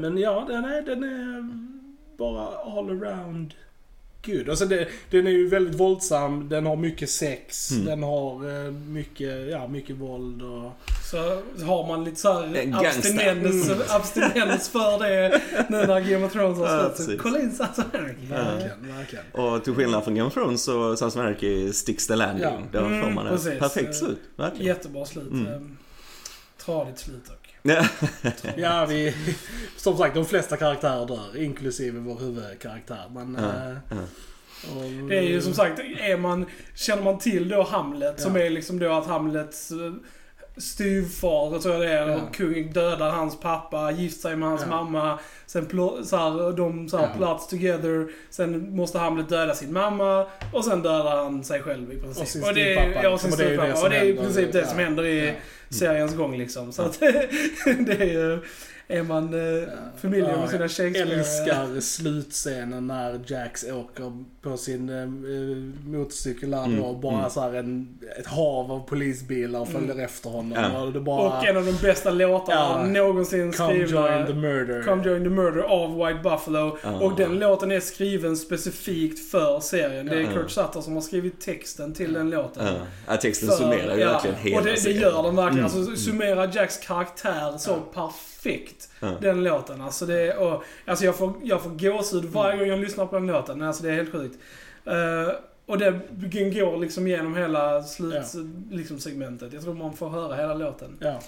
Men 0.00 0.18
ja, 0.18 0.44
den 0.48 0.64
är, 0.64 0.82
den 0.82 1.02
är 1.04 1.48
bara 2.16 2.46
all 2.48 2.90
around 2.90 3.54
good. 4.26 4.48
Alltså 4.48 4.66
det, 4.66 4.88
den 5.10 5.26
är 5.26 5.30
ju 5.30 5.48
väldigt 5.48 5.74
våldsam, 5.80 6.48
den 6.48 6.66
har 6.66 6.76
mycket 6.76 7.10
sex, 7.10 7.70
Mm. 7.70 7.84
den 7.84 8.02
har 8.02 8.64
eh, 8.66 8.70
mycket, 8.72 9.50
ja, 9.50 9.68
mycket 9.68 9.96
våld 9.96 10.42
och... 10.42 10.72
Så 11.10 11.16
har 11.64 11.86
man 11.88 12.04
lite 12.04 12.16
såhär 12.20 12.42
En 12.56 12.70
gangster. 12.70 12.90
abstinens, 12.90 13.70
abstinens 13.90 14.68
för 14.68 14.98
det 14.98 15.40
nu 15.68 15.76
när 15.86 16.00
Game 16.00 16.26
of 16.26 16.32
Thrones 16.32 16.58
har 16.58 16.66
Ja, 16.66 16.80
släppts. 16.80 16.96
precis. 16.96 17.20
Kolla 17.20 17.40
in 17.40 17.52
Sons 17.54 17.78
of 17.78 17.84
Anarchy. 17.94 18.26
Verkligen, 18.26 18.96
verkligen. 18.96 19.24
Och 19.32 19.64
till 19.64 19.74
skillnad 19.74 20.04
från 20.04 20.14
Game 20.14 20.26
of 20.28 20.34
Thrones 20.34 20.62
så 20.62 20.96
Sons 20.96 21.16
of 21.16 21.20
Anarchy 21.22 21.72
sticks 21.72 22.06
the 22.06 22.16
landing. 22.16 22.42
Ja. 22.44 22.58
Då 22.72 22.78
Mm, 22.78 23.02
får 23.02 23.10
man 23.10 23.26
ett 23.26 23.32
precis. 23.32 23.58
perfekt 23.58 23.94
slut. 23.94 24.18
Verkligen. 24.36 24.66
Jättebra 24.66 25.04
slut. 25.04 25.30
Mm. 25.30 25.46
Mm. 25.46 25.76
Tradigt 26.64 26.98
slut 26.98 27.26
dock. 27.28 27.39
Ja. 28.56 28.86
Vi... 28.88 29.14
Som 29.76 29.96
sagt, 29.98 30.14
de 30.14 30.24
flesta 30.26 30.56
karaktärer 30.56 31.06
dör, 31.06 31.36
inklusive 31.42 31.98
vår 31.98 32.18
huvudkaraktär. 32.18 33.04
Men... 33.14 33.38
Ja, 33.40 33.70
eh, 33.70 33.76
ja. 33.90 33.96
och- 34.76 35.08
Det 35.08 35.18
är 35.18 35.22
ju 35.22 35.40
som 35.40 35.54
sagt, 35.54 35.78
är 35.98 36.16
man, 36.16 36.46
känner 36.74 37.02
man 37.02 37.18
till 37.18 37.48
då 37.48 37.62
Hamlet, 37.62 38.20
som 38.20 38.36
Ja. 38.36 38.42
är 38.42 38.50
liksom 38.50 38.78
då 38.78 38.92
att 38.92 39.06
Hamlets 39.06 39.70
eh, 39.70 39.92
styvfar, 40.56 41.58
tror 41.58 41.74
jag 41.74 41.82
det 41.82 41.92
är, 41.92 42.08
Ja. 42.08 42.16
och 42.16 42.34
kungen 42.34 42.70
dödar 42.72 43.10
hans 43.10 43.40
pappa, 43.40 43.90
gift 43.90 44.20
sig 44.20 44.36
med 44.36 44.48
hans 44.48 44.62
Ja. 44.62 44.68
mamma. 44.68 45.18
Sen 45.46 45.66
så 46.04 46.16
här, 46.16 46.52
de 46.56 46.88
så 46.88 46.96
här 46.96 47.04
Ja. 47.04 47.16
plots 47.16 47.46
together. 47.48 48.08
Sen 48.30 48.76
måste 48.76 48.98
Hamlet 48.98 49.28
döda 49.28 49.54
sin 49.54 49.72
mamma 49.72 50.26
och 50.52 50.64
sen 50.64 50.82
dödar 50.82 51.16
han 51.16 51.44
sig 51.44 51.62
själv 51.62 51.92
i 51.92 51.96
princip. 52.00 52.22
Och 52.22 52.28
sin 52.28 52.42
det, 52.54 52.74
är- 52.74 53.02
Ja, 53.02 53.10
och 53.10 53.20
sin 53.20 53.30
liksom, 53.30 53.32
och 53.32 53.38
det 53.38 53.44
är 53.44 53.66
det 53.66 53.82
Och 53.82 53.90
det 53.90 53.96
är 53.96 54.04
i 54.04 54.16
princip 54.16 54.52
det 54.52 54.66
som 54.66 54.78
händer 54.78 55.06
i 55.06 55.32
seriens 55.70 56.14
gång 56.16 56.38
liksom. 56.38 56.72
Så 56.72 56.82
att 56.82 57.00
det 57.00 57.96
är 58.00 58.04
ju... 58.04 58.38
Är 58.90 59.02
man 59.02 59.34
eh, 59.34 59.68
familiar 59.96 60.36
med 60.36 60.48
sina 60.50 60.68
Shakespeare... 60.68 61.12
älskar 61.18 61.80
slutscenen 61.80 62.86
när 62.86 63.20
Jax 63.26 63.64
åker 63.64 64.24
på 64.42 64.56
sin 64.56 64.88
eh, 64.88 64.96
eh, 65.02 65.88
motorcykel 65.90 66.50
Mm, 66.54 66.82
och 66.82 66.96
bara 66.98 67.18
mm. 67.18 67.30
så 67.30 67.40
här 67.40 67.54
en, 67.54 67.98
ett 68.18 68.26
hav 68.26 68.72
av 68.72 68.86
polisbilar 68.88 69.64
följer 69.64 70.04
efter 70.04 70.30
honom. 70.30 70.52
Ja. 70.72 70.82
Och 70.82 70.92
det 70.92 71.00
bara... 71.00 71.38
Och 71.38 71.46
en 71.46 71.56
av 71.56 71.64
de 71.66 71.72
bästa 71.72 72.10
låtarna 72.10 72.60
Ja. 72.94 73.02
någonsin 73.02 73.52
Come 73.52 73.70
skrivna. 73.74 74.16
join 74.16 74.26
the 74.26 74.32
murder. 74.34 74.82
Come 74.82 75.04
Join 75.04 75.22
the 75.24 75.30
Murder 75.30 75.60
av 75.62 75.96
White 76.06 76.20
Buffalo. 76.22 76.78
Ja. 76.82 76.90
Och 77.00 77.16
den 77.16 77.38
låten 77.38 77.72
är 77.72 77.80
skriven 77.80 78.36
specifikt 78.36 79.30
för 79.30 79.60
serien. 79.60 80.06
Det 80.06 80.16
är 80.16 80.20
Ja. 80.20 80.32
Kurt 80.32 80.50
Sutter 80.50 80.80
som 80.80 80.94
har 80.94 81.00
skrivit 81.02 81.40
texten 81.40 81.94
till 81.94 82.12
den 82.12 82.30
låten. 82.30 82.66
Ja. 82.66 82.72
Ja, 83.08 83.16
texten 83.16 83.48
För- 83.48 83.56
summerar 83.56 83.94
ju 83.94 84.00
ja, 84.00 84.12
verkligen 84.12 84.36
hela 84.36 84.58
Och 84.58 84.64
det, 84.64 84.84
det 84.84 84.90
gör 84.92 85.22
den 85.22 85.36
verkligen. 85.36 85.66
Mm. 85.66 85.78
Alltså 85.80 85.96
summerar 85.96 86.50
Jacks 86.54 86.76
karaktär 86.78 87.58
så 87.58 87.74
perfekt. 87.94 88.79
Ja. 89.00 89.14
Den 89.20 89.44
låten. 89.44 89.80
Alltså, 89.80 90.06
det, 90.06 90.36
och, 90.36 90.64
alltså 90.84 91.04
jag, 91.04 91.16
får, 91.16 91.32
jag 91.42 91.62
får 91.62 91.70
gåshud 91.70 92.24
varje 92.24 92.58
gång 92.58 92.68
jag 92.68 92.78
lyssnar 92.78 93.06
på 93.06 93.14
den 93.16 93.26
låten. 93.26 93.62
Alltså 93.62 93.82
det 93.82 93.88
är 93.90 93.94
helt 93.94 94.12
sjukt. 94.12 94.38
Eh, 94.84 95.34
och 95.66 95.78
det 95.78 95.90
går 96.54 96.76
liksom 96.76 97.08
genom 97.08 97.36
hela 97.36 97.82
slut, 97.82 98.14
Ja. 98.34 98.40
liksom 98.70 98.98
segmentet. 99.00 99.52
Jag 99.52 99.62
tror 99.62 99.74
man 99.74 99.96
får 99.96 100.08
höra 100.08 100.36
hela 100.36 100.54
låten. 100.54 100.96
Ja. 101.00 101.20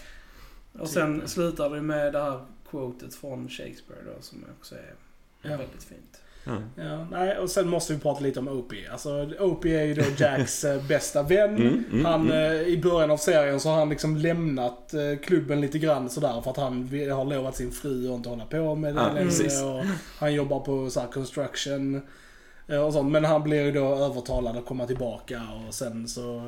Och 0.79 0.89
sen 0.89 1.21
Typ. 1.21 1.29
slutar 1.29 1.71
det 1.71 1.83
med 1.83 2.13
det 2.13 2.23
här 2.23 2.41
quotet 2.71 3.15
från 3.15 3.49
Shakespeare 3.49 4.01
då, 4.07 4.23
som 4.23 4.45
också 4.59 4.75
är 4.75 4.95
Ja. 5.43 5.49
väldigt 5.57 5.83
fint. 5.85 6.22
Ja, 6.77 7.07
nej, 7.11 7.39
och 7.39 7.51
sen 7.51 7.69
måste 7.69 7.95
vi 7.95 8.01
prata 8.01 8.21
lite 8.21 8.39
om 8.39 8.49
Opie. 8.49 8.91
Alltså, 8.93 9.31
Opie 9.41 9.81
är 9.81 9.85
ju 9.85 9.95
då 9.95 10.03
Jacks 10.19 10.65
eh, 10.65 10.83
bästa 10.89 11.23
vän. 11.23 11.85
han, 12.05 12.31
eh, 12.33 12.53
I 12.53 12.81
början 12.83 13.11
av 13.11 13.17
serien 13.17 13.61
så 13.61 13.69
har 13.69 13.77
han 13.77 13.89
liksom 13.89 14.17
lämnat 14.17 14.95
eh, 14.95 15.19
klubben 15.25 15.61
lite 15.61 15.79
grann 15.79 16.11
sådär 16.11 16.41
för 16.41 16.51
att 16.51 16.57
han 16.57 16.89
har 17.13 17.25
lovat 17.25 17.57
sin 17.57 17.73
fru 17.73 18.09
att 18.09 18.17
inte 18.17 18.29
hålla 18.29 18.45
på 18.45 18.75
med 18.75 18.95
det 18.95 19.01
Ja, 19.01 19.13
längre. 19.13 19.65
Och 19.79 19.85
han 20.19 20.35
jobbar 20.35 20.61
på 20.61 20.91
så 20.91 21.01
här, 21.01 21.09
construction 21.09 22.03
eh, 22.69 22.85
och 22.85 22.93
sånt. 22.93 23.13
Men 23.13 23.25
han 23.25 23.43
blir 23.43 23.63
ju 23.65 23.73
då 23.73 23.95
övertalad 23.95 24.57
att 24.57 24.67
komma 24.67 24.87
tillbaka 24.87 25.43
och 25.69 25.75
sen 25.75 26.09
så 26.09 26.43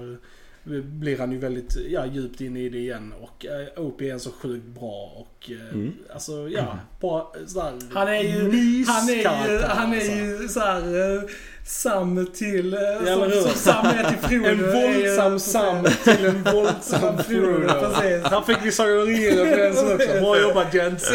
blir 0.83 1.19
han 1.19 1.33
ju 1.33 1.39
väldigt 1.39 1.77
ja, 1.89 2.07
djupt 2.07 2.41
inne 2.41 2.61
i 2.61 2.69
det 2.69 2.79
igen. 2.79 3.15
Och 3.21 3.47
eh, 3.47 3.83
Opie 3.85 4.15
är 4.15 4.19
så 4.19 4.31
sjukt 4.31 4.67
bra 4.67 5.13
och 5.17 5.51
eh, 5.51 5.89
alltså 6.15 6.49
ja, 6.49 6.79
bara 7.01 7.25
sådär 7.47 7.73
Han 7.93 8.09
är 8.09 8.23
ju, 8.23 8.85
han 8.87 9.09
är 9.09 9.49
ju, 9.51 9.61
han 9.63 9.93
är 9.93 10.17
ju 10.17 10.49
såhär 10.49 10.97
uh, 10.97 11.23
Sam 11.67 12.27
till, 12.35 12.75
hur? 12.75 13.07
som, 13.07 13.31
som 13.43 13.51
Sam 13.55 13.87
är 13.87 14.11
till 14.11 14.19
Frodo. 14.19 14.49
En 14.49 14.73
våldsam 14.73 15.39
Sam 15.39 15.85
till 16.05 16.27
en 16.27 16.43
våldsam 16.43 17.19
Frodo. 17.19 17.69
Precis. 17.69 18.25
Här 18.27 18.41
fick 18.41 18.59
vi 18.63 18.73
Sagan 18.73 19.01
om 19.01 19.07
ringen-referensen 19.07 19.95
också. 19.95 20.21
Bra 20.21 20.41
jobbat 20.41 20.75
gents. 20.75 21.11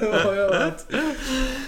Bra 0.00 0.36
jobbat. 0.36 0.86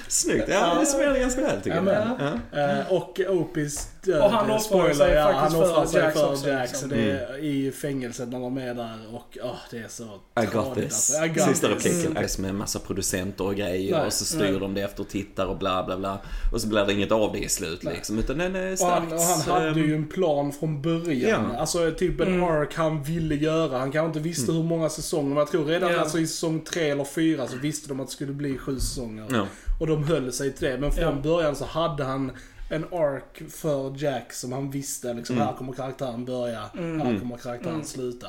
Snyggt. 0.09 0.45
Ja, 0.49 0.85
det 0.99 1.13
det 1.13 1.19
ganska 1.21 1.41
väl 1.41 1.61
tycker 1.61 1.77
Ja, 1.77 1.93
jag. 1.93 2.19
men- 2.19 2.41
Ja. 2.53 2.59
Eh, 2.81 2.93
Och 2.93 3.21
Opis 3.29 3.89
Och 4.09 4.31
han 4.31 4.51
offrar 4.51 4.93
sig 4.95 5.11
ja, 5.13 5.33
faktiskt 5.33 5.57
han 5.57 5.63
offrar 5.71 5.85
för 5.85 5.91
sig 5.93 6.01
Jax 6.03 6.15
för 6.21 6.31
också, 6.33 6.49
Jax. 6.49 6.71
liksom. 6.73 6.91
och 6.91 6.97
Det 6.97 7.11
är 7.13 7.39
i 7.45 7.73
fängelset 7.73 8.29
när 8.29 8.41
de 8.41 8.59
är 8.59 8.75
där 8.75 8.99
och 9.13 9.39
åh, 9.43 9.57
det 9.71 9.79
är 9.79 9.89
så 9.89 10.05
I 10.43 10.47
got 10.53 10.75
this. 10.75 10.85
alltså. 10.85 11.25
I 11.25 11.29
got 11.29 11.43
Sista 11.49 11.69
this. 11.69 11.87
repliken 11.87 12.17
är 12.17 12.27
som 12.27 12.45
en 12.45 12.57
massa 12.57 12.79
producenter 12.79 13.45
och 13.45 13.55
grejer 13.55 13.97
Nej, 13.97 14.07
och 14.07 14.13
så 14.13 14.25
styr 14.25 14.61
de 14.61 14.75
det 14.75 14.81
efter 14.83 15.05
tittare 15.05 15.47
och 15.47 15.57
bla 15.59 15.85
bla 15.87 15.97
bla. 15.99 16.19
Och 16.53 16.61
så 16.61 16.69
blir 16.69 16.85
det 16.85 16.93
inget 16.93 17.13
av 17.13 17.33
det 17.33 17.39
i 17.39 17.49
slut 17.49 17.85
liksom. 17.85 18.19
Utan 18.19 18.39
den 18.39 18.57
är 18.57 18.73
Och 18.73 18.79
starkt. 18.79 19.03
han, 19.11 19.13
och 19.13 19.21
han 19.21 19.41
hade 19.41 19.69
ehm, 19.69 19.79
ju 19.79 19.95
en 19.95 20.09
plan 20.09 20.53
från 20.53 20.83
början. 20.83 21.51
Ja. 21.53 21.57
Alltså 21.61 21.91
typ 21.99 22.21
en 22.21 22.43
ark 22.43 22.75
han 22.75 23.03
ville 23.03 23.35
göra. 23.35 23.79
Han 23.79 23.93
kanske 23.93 24.07
inte 24.07 24.21
visste 24.29 24.53
hur 24.53 24.63
många 24.63 24.89
säsonger, 24.89 25.29
men 25.29 25.37
jag 25.39 25.51
tror 25.51 25.65
redan 25.65 25.93
Ja. 25.93 26.01
alltså, 26.01 26.19
i 26.19 26.27
säsong 26.27 26.61
tre 26.61 26.91
eller 26.91 27.05
fyra 27.05 27.47
så 27.47 27.57
visste 27.57 27.89
de 27.89 28.01
att 28.01 28.07
det 28.07 28.13
skulle 28.13 28.33
bli 28.33 28.59
sju 28.59 28.81
säsonger. 28.81 29.27
Ja. 29.33 29.47
Och 29.81 29.87
de 29.87 30.05
höll 30.05 30.33
sig 30.33 30.53
till 30.53 30.69
det. 30.69 30.79
Men 30.79 30.93
från 30.93 31.05
Ja. 31.05 31.23
början 31.23 31.57
så 31.57 31.65
hade 31.65 32.05
han 32.05 32.33
en 32.71 32.85
ark 32.85 33.43
för 33.51 33.95
Jack 34.05 34.33
som 34.33 34.53
han 34.53 34.71
visste 34.71 35.15
liksom, 35.15 35.37
Mm. 35.37 35.49
här 35.49 35.55
kommer 35.55 35.73
karaktären 35.73 36.25
börja, 36.25 36.61
här 36.75 37.19
kommer 37.21 37.37
karaktären 37.37 37.85
sluta. 37.85 38.27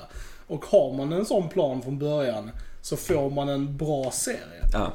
Och 0.47 0.65
har 0.65 0.93
man 0.93 1.13
en 1.13 1.25
sån 1.25 1.49
plan 1.49 1.81
från 1.81 1.99
början 1.99 2.51
så 2.81 2.97
får 2.97 3.29
man 3.29 3.49
en 3.49 3.77
bra 3.77 4.11
serie. 4.11 4.61
Ja. 4.73 4.93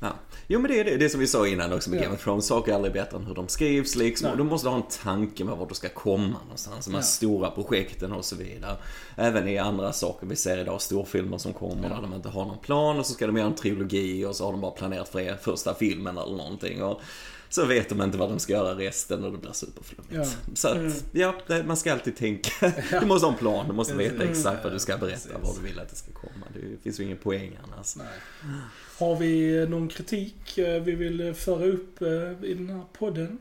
Ja. 0.00 0.08
Jo 0.46 0.60
men 0.60 0.70
det 0.70 0.80
är 0.80 0.84
det, 0.84 0.96
det 0.96 1.08
som 1.10 1.20
vi 1.20 1.26
sa 1.26 1.46
innan 1.48 1.72
också 1.72 1.90
med 1.90 1.98
Ja. 1.98 2.02
Game 2.02 2.14
of 2.14 2.22
Thrones. 2.24 2.46
Saker 2.46 2.72
är 2.72 2.76
aldrig 2.76 2.92
bättre 2.94 3.16
än 3.16 3.24
hur 3.26 3.34
de 3.34 3.48
skrivs 3.48 3.96
liksom. 3.96 4.30
Och 4.30 4.36
du 4.36 4.42
måste 4.44 4.68
ha 4.68 4.76
en 4.76 4.82
tanke 5.02 5.44
med 5.44 5.56
var 5.56 5.66
du 5.68 5.74
ska 5.74 5.88
komma 5.88 6.36
någonstans. 6.44 6.84
De 6.86 6.90
här 6.92 6.98
Ja. 6.98 7.02
stora 7.02 7.50
projekten 7.50 8.12
och 8.12 8.24
så 8.24 8.36
vidare. 8.36 8.76
Även 9.16 9.48
i 9.48 9.58
andra 9.58 9.92
saker 9.92 10.26
vi 10.26 10.36
ser 10.36 10.58
idag, 10.58 10.82
storfilmer 10.82 11.38
som 11.38 11.52
kommer 11.52 11.88
där 11.88 11.98
de 12.02 12.14
inte 12.14 12.28
har 12.28 12.44
någon 12.44 12.58
plan 12.58 12.98
och 12.98 13.06
så 13.06 13.12
ska 13.12 13.26
de 13.26 13.36
göra 13.36 13.46
en 13.46 13.54
trilogi 13.54 14.24
och 14.24 14.36
så 14.36 14.44
har 14.44 14.52
de 14.52 14.60
bara 14.60 14.70
planerat 14.70 15.08
för 15.08 15.36
första 15.36 15.74
filmen 15.74 16.18
eller 16.18 16.36
någonting. 16.36 16.82
Och 16.82 17.00
så 17.54 17.64
vet 17.64 17.88
de 17.88 18.02
inte 18.02 18.18
vad 18.18 18.28
de 18.30 18.38
ska 18.38 18.52
göra 18.52 18.78
resten 18.78 19.24
och 19.24 19.32
det 19.32 19.38
blir 19.38 19.52
superflummigt. 19.52 20.14
Ja. 20.48 20.54
Så 20.54 20.68
att, 20.68 21.04
ja, 21.12 21.34
det, 21.46 21.64
man 21.64 21.76
ska 21.76 21.92
alltid 21.92 22.16
tänka. 22.16 22.72
Du 23.00 23.06
måste 23.06 23.26
ha 23.26 23.32
en 23.32 23.38
plan, 23.38 23.68
du 23.68 23.72
måste 23.74 23.94
veta 23.94 24.14
Mm. 24.14 24.28
exakt 24.28 24.64
vad 24.64 24.72
du 24.72 24.78
ska 24.78 24.92
Ja, 24.92 24.98
berätta, 24.98 25.38
vad 25.42 25.56
du 25.56 25.62
vill 25.68 25.78
att 25.80 25.88
det 25.88 25.96
ska 25.96 26.12
komma. 26.12 26.46
Det 26.54 26.82
finns 26.82 27.00
ju 27.00 27.04
ingen 27.04 27.16
poäng 27.16 27.58
annars. 27.64 27.96
Nej. 27.96 28.06
Har 28.98 29.16
vi 29.16 29.66
någon 29.68 29.88
kritik 29.88 30.58
eh, 30.58 30.82
vi 30.82 30.92
vill 30.94 31.34
föra 31.34 31.64
upp 31.66 32.02
eh, 32.02 32.48
i 32.50 32.54
den 32.54 32.70
här 32.70 32.82
podden? 32.98 33.38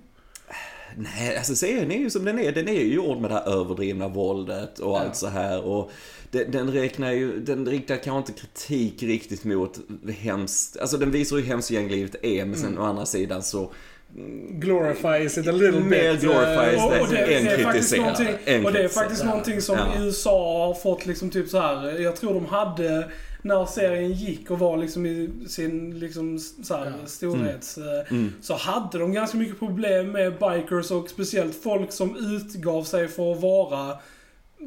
Nej, 0.98 1.38
alltså 1.38 1.56
serien 1.56 1.92
är 1.92 1.98
ju 2.00 2.10
som 2.10 2.26
den 2.26 2.40
är. 2.40 2.52
Den 2.52 2.68
är 2.68 2.74
ju 2.74 2.94
gjord 2.94 3.18
med 3.18 3.30
det 3.30 3.34
här 3.34 3.50
överdrivna 3.50 4.08
våldet 4.08 4.80
och 4.80 5.00
allt 5.00 5.16
så 5.16 5.28
här. 5.28 5.62
Och 5.64 5.92
den, 6.32 6.52
den 6.52 6.72
räknar 6.72 7.12
ju, 7.12 7.40
den 7.40 7.66
riktar 7.66 7.96
kanske 8.04 8.32
inte 8.32 8.42
kritik 8.42 9.04
riktigt 9.04 9.44
mot 9.44 9.80
hemskt, 10.18 10.78
alltså 10.78 10.98
den 10.98 11.12
visar 11.12 11.36
hur 11.36 11.44
hemskt 11.44 11.72
gänglivet 11.72 12.16
är, 12.22 12.46
men 12.46 12.60
sen 12.60 12.78
å 12.78 12.84
andra 12.84 13.06
sidan 13.06 13.44
så 13.44 13.72
Glorifies 14.50 15.38
it 15.38 15.48
a 15.48 15.52
little 15.52 15.80
Mer 15.80 16.12
bit. 16.14 16.22
glorifies 16.22 16.78
eh, 16.80 16.86
Och, 16.86 17.02
och 17.02 17.08
det, 17.08 17.64
faktiskt 17.64 17.96
kritiserar. 17.96 18.66
och 18.66 18.72
det 18.74 18.84
är 18.84 18.88
faktiskt 18.88 19.26
någonting 19.26 19.62
som 19.62 19.78
Ja. 19.78 20.04
USA 20.04 20.66
har 20.68 20.74
fått 20.74 21.06
liksom 21.06 21.30
typ 21.30 21.50
så 21.50 21.60
här. 21.60 22.00
Jag 22.00 22.16
tror 22.16 22.34
de 22.34 22.46
hade, 22.46 23.08
när 23.42 23.66
serien 23.66 24.12
gick 24.12 24.52
och 24.52 24.60
var 24.60 24.78
liksom 24.78 25.06
i 25.06 25.30
sin 25.48 26.00
liksom 26.00 26.40
så 26.40 26.76
här, 26.76 26.86
Ja. 26.86 27.08
storhets... 27.08 27.78
eh, 27.78 27.84
Mm. 28.12 28.34
Så 28.42 28.54
hade 28.54 28.98
de 28.98 29.14
ganska 29.14 29.38
mycket 29.38 29.60
problem 29.60 30.12
med 30.12 30.34
bikers 30.34 30.92
och 30.92 31.10
speciellt 31.10 31.56
folk 31.64 31.92
som 31.92 32.36
utgav 32.36 32.84
sig 32.84 33.08
för 33.08 33.32
att 33.32 33.42
vara 33.42 33.98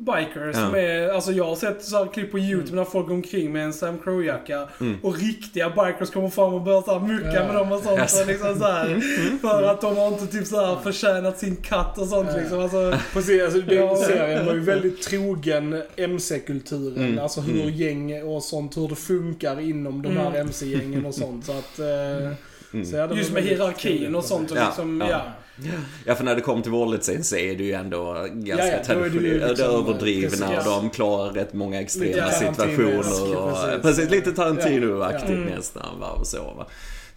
bikers. 0.04 0.56
Ja. 0.56 0.70
Med, 0.70 1.10
alltså 1.10 1.32
jag 1.32 1.44
har 1.44 1.56
sett 1.56 1.84
så 1.84 1.96
här 1.96 2.06
klipp 2.12 2.30
på 2.30 2.38
YouTube 2.38 2.76
när 2.76 2.84
folk 2.84 3.06
går 3.06 3.14
omkring 3.14 3.52
med 3.52 3.64
en 3.64 3.72
Sam 3.72 3.98
Crow-jacka 3.98 4.68
Mm. 4.80 4.96
och 5.02 5.16
riktiga 5.18 5.70
bikers 5.70 6.10
kommer 6.10 6.28
fram 6.28 6.54
och 6.54 6.60
börjar 6.62 6.82
så 6.82 6.98
här 6.98 7.06
mucka 7.08 7.32
Ja. 7.34 7.46
med 7.46 7.54
dem 7.54 7.72
och 7.72 7.80
sånt. 7.82 7.98
Yes. 7.98 8.20
Och 8.20 8.26
liksom 8.26 8.58
så 8.58 8.64
här, 8.64 9.00
för 9.40 9.62
att 9.62 9.80
de 9.80 9.96
har 9.96 10.08
inte 10.08 10.26
typ 10.26 10.46
så 10.46 10.66
här 10.66 10.76
förtjänat 10.82 11.38
sin 11.38 11.56
katt 11.56 11.98
och 11.98 12.06
sånt 12.06 12.28
Ja. 12.32 12.40
liksom. 12.40 12.58
Alltså, 12.60 12.94
Precis, 13.12 13.42
alltså 13.42 13.60
det, 13.60 13.74
Ja. 13.74 13.96
serien 13.96 14.46
var 14.46 14.54
ju 14.54 14.60
väldigt 14.60 15.02
trogen 15.02 15.82
MC-kulturen. 15.96 17.04
Mm. 17.06 17.18
Alltså 17.18 17.40
hur 17.40 17.62
Mm. 17.62 17.74
gäng 17.74 18.22
och 18.22 18.42
sånt, 18.42 18.76
hur 18.76 18.88
det 18.88 18.94
funkar 18.94 19.60
inom 19.60 20.02
de 20.02 20.16
här 20.16 20.26
Mm. 20.30 20.40
MC-gängen 20.40 21.06
och 21.06 21.14
sånt. 21.14 21.44
Så 21.44 21.52
att... 21.52 21.78
Eh, 21.78 22.32
Mm. 22.72 22.86
så 22.86 23.08
Just 23.16 23.32
med 23.32 23.42
hierarkin 23.42 24.14
och 24.14 24.24
sånt. 24.24 24.50
Och 24.50 24.56
Ja, 24.56 24.64
liksom, 24.66 25.04
ja. 25.10 25.20
Ja. 26.04 26.14
För 26.14 26.24
när 26.24 26.34
det 26.34 26.40
kommer 26.40 26.62
till 26.62 26.72
sen 27.04 27.24
så 27.24 27.36
är 27.36 27.56
det 27.56 27.64
ju 27.64 27.72
ändå 27.72 28.26
ganska 28.32 28.66
Ja, 28.68 28.72
ja, 28.78 28.84
traditionellt. 28.84 29.48
liksom, 29.48 29.66
överdrivna 29.66 30.46
precis. 30.46 30.66
och 30.66 30.82
de 30.82 30.90
klarar 30.90 31.32
rätt 31.32 31.52
många 31.52 31.80
extrema 31.80 32.30
situationer. 32.30 33.36
Och, 33.36 33.52
precis. 33.52 33.82
precis. 33.82 34.10
lite 34.10 34.32
Tarantino-aktigt. 34.32 35.30
Mm. 35.30 35.44
nästan. 35.44 36.00
Va, 36.00 36.10
och 36.10 36.26
så, 36.26 36.42
va. 36.42 36.66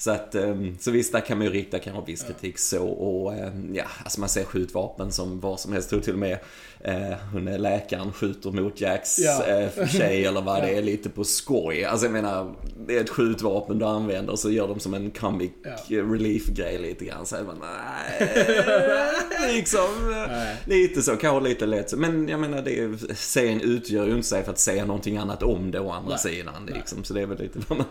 Så 0.01 0.11
att, 0.11 0.35
ehm, 0.35 0.77
så 0.79 0.91
visst, 0.91 1.11
där 1.11 1.19
kan 1.19 1.37
man 1.37 1.47
ju 1.47 1.53
rikta 1.53 1.79
kanske 1.79 2.11
viss 2.11 2.23
kritik 2.23 2.57
så. 2.59 2.87
Och 2.87 3.33
ehm, 3.33 3.75
ja, 3.75 3.83
alltså 4.03 4.19
man 4.19 4.29
ser 4.29 4.43
skjutvapen 4.43 5.11
som 5.11 5.39
vad 5.39 5.59
som 5.59 5.73
helst. 5.73 5.91
Jag 5.91 6.03
tror 6.03 6.03
till 6.03 6.13
och 6.13 6.19
med 6.19 6.37
eh, 6.81 7.17
hon 7.33 7.47
är 7.47 7.57
läkaren 7.57 8.13
skjuter 8.13 8.51
mot 8.51 8.81
Jacks 8.81 9.19
Ja. 9.19 9.45
eh, 9.45 9.87
tjej 9.87 10.25
eller 10.25 10.41
vad 10.41 10.63
det 10.63 10.69
är 10.77 10.81
lite 10.81 11.09
på 11.09 11.23
skoj. 11.23 11.83
Alltså 11.83 12.05
jag 12.05 12.13
menar, 12.13 12.55
det 12.87 12.97
är 12.97 13.01
ett 13.01 13.09
skjutvapen 13.09 13.79
du 13.79 13.85
använder 13.85 14.35
så 14.35 14.51
gör 14.51 14.67
de 14.67 14.79
som 14.79 14.93
en 14.93 15.11
comic 15.11 15.51
Ja. 15.87 16.01
relief-grej 16.01 16.77
lite 16.77 17.05
grann. 17.05 17.25
Så 17.25 17.35
man, 17.35 17.57
nej, 18.19 19.55
liksom. 19.55 20.13
Nej. 20.29 20.55
Lite 20.65 21.01
så, 21.01 21.15
kanske 21.15 21.49
lite 21.49 21.65
lätt. 21.65 21.93
Men 21.93 22.27
jag 22.29 22.39
menar, 22.39 22.61
det 22.61 22.79
är, 22.79 23.15
serien 23.15 23.61
utgör 23.61 24.05
ju 24.07 24.11
inte 24.15 24.27
sig 24.27 24.43
för 24.43 24.51
att 24.51 24.59
säga 24.59 24.85
någonting 24.85 25.17
annat 25.17 25.43
om 25.43 25.71
det 25.71 25.79
å 25.79 25.91
andra 25.91 26.09
Nej. 26.09 26.19
sidan. 26.19 26.69
Liksom. 26.75 27.03
Så 27.03 27.13
det 27.13 27.21
är 27.21 27.25
väl 27.25 27.37
lite 27.39 27.59
vad 27.67 27.77
man... 27.77 27.87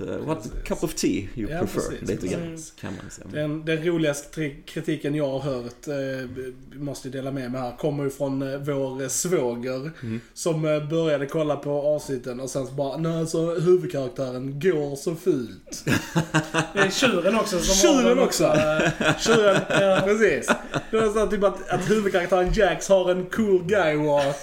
Uh, 0.00 0.16
what 0.26 0.64
cup 0.64 0.84
of 0.84 0.94
tea 0.94 1.28
you 1.34 1.50
Ja, 1.50 1.60
prefer, 1.60 1.80
precis, 1.80 2.08
lite 2.08 2.26
grann 2.28 2.40
precis. 2.42 2.72
kan 2.80 2.92
man 3.02 3.10
säga. 3.10 3.26
Den, 3.32 3.64
den 3.64 3.84
roligaste 3.84 4.50
kritiken 4.50 5.14
jag 5.14 5.28
har 5.28 5.38
hört, 5.40 5.88
eh, 5.88 6.28
måste 6.80 7.08
dela 7.08 7.30
med 7.30 7.50
mig 7.52 7.60
här, 7.60 7.76
kommer 7.76 8.04
ju 8.04 8.10
från 8.10 8.42
eh, 8.52 8.58
vår 8.58 9.02
eh, 9.02 9.08
svåger. 9.08 9.90
Mm. 10.02 10.20
Som 10.34 10.64
eh, 10.64 10.88
började 10.88 11.26
kolla 11.26 11.56
på 11.56 11.70
avsnitten 11.70 12.40
och 12.40 12.50
sen 12.50 12.66
så 12.66 12.72
bara, 12.72 12.96
nej 12.96 13.20
alltså 13.20 13.54
huvudkaraktären 13.54 14.60
går 14.60 14.96
så 14.96 15.14
fult. 15.14 15.84
Det 16.74 16.78
är 16.80 16.90
tjuren 16.90 17.34
också 17.34 17.58
som 17.58 17.74
Tjuren 17.90 18.18
också! 18.18 18.44
eh, 18.44 19.18
Tjuren, 19.18 19.60
ja 19.70 20.00
precis. 20.04 20.50
Det 20.90 20.96
var 21.00 21.12
så 21.12 21.26
typ 21.30 21.44
att, 21.44 21.68
att 21.68 21.90
huvudkaraktären 21.90 22.52
Jax 22.54 22.88
har 22.88 23.10
en 23.10 23.24
cool 23.26 23.62
guy 23.64 23.96
walk. 23.96 24.36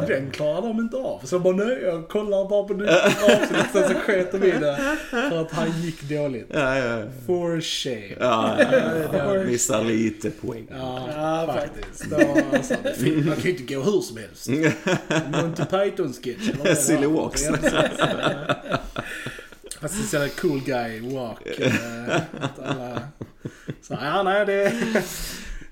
och 0.00 0.06
den 0.08 0.30
klarar 0.30 0.62
de 0.62 0.78
inte 0.80 0.96
av. 0.96 1.20
Så 1.24 1.34
jag 1.34 1.42
bara, 1.42 1.56
nej 1.56 1.78
jag 1.82 2.08
kollar 2.08 2.48
bara 2.48 2.64
på 2.68 2.74
nytt 2.74 2.90
avsnitt. 2.90 3.66
Sen 3.72 3.88
så 3.88 3.94
sket 3.94 4.32
de 4.32 4.42
i 4.42 4.50
det. 4.50 4.71
För 5.10 5.40
att 5.42 5.52
han 5.52 5.80
gick 5.82 6.02
dåligt. 6.02 6.46
Ja, 6.50 6.78
ja, 6.78 6.98
ja. 6.98 7.04
For 7.26 7.60
shame. 7.60 8.16
ja, 8.20 8.58
ja, 8.72 9.08
ja. 9.12 9.44
Missar 9.46 9.84
lite 9.84 10.30
poäng. 10.30 10.66
Ja, 10.70 11.08
Ja, 11.16 11.52
faktiskt. 11.54 12.10
Det 12.10 12.16
var, 12.16 12.82
det 12.82 12.94
fin- 12.94 13.26
man 13.26 13.34
kan 13.36 13.44
ju 13.44 13.50
inte 13.58 13.74
gå 13.74 13.82
hur 13.82 14.00
som 14.00 14.16
helst. 14.16 14.48
Monty 15.32 15.64
Python 15.64 16.12
sketch 16.12 16.48
eller 16.48 16.58
vad 16.58 16.66
det 16.66 16.76
Silly 16.76 17.06
walks. 17.06 17.44
Fast 19.80 19.94
det 19.94 20.02
är 20.02 20.06
sådär 20.06 20.28
cool 20.40 20.60
guy 20.60 21.00
walk. 21.14 21.58
eh, 21.58 22.20
alla- 22.64 23.02
Så, 23.82 23.98
ja, 24.00 24.22
nej, 24.22 24.46
det... 24.46 24.72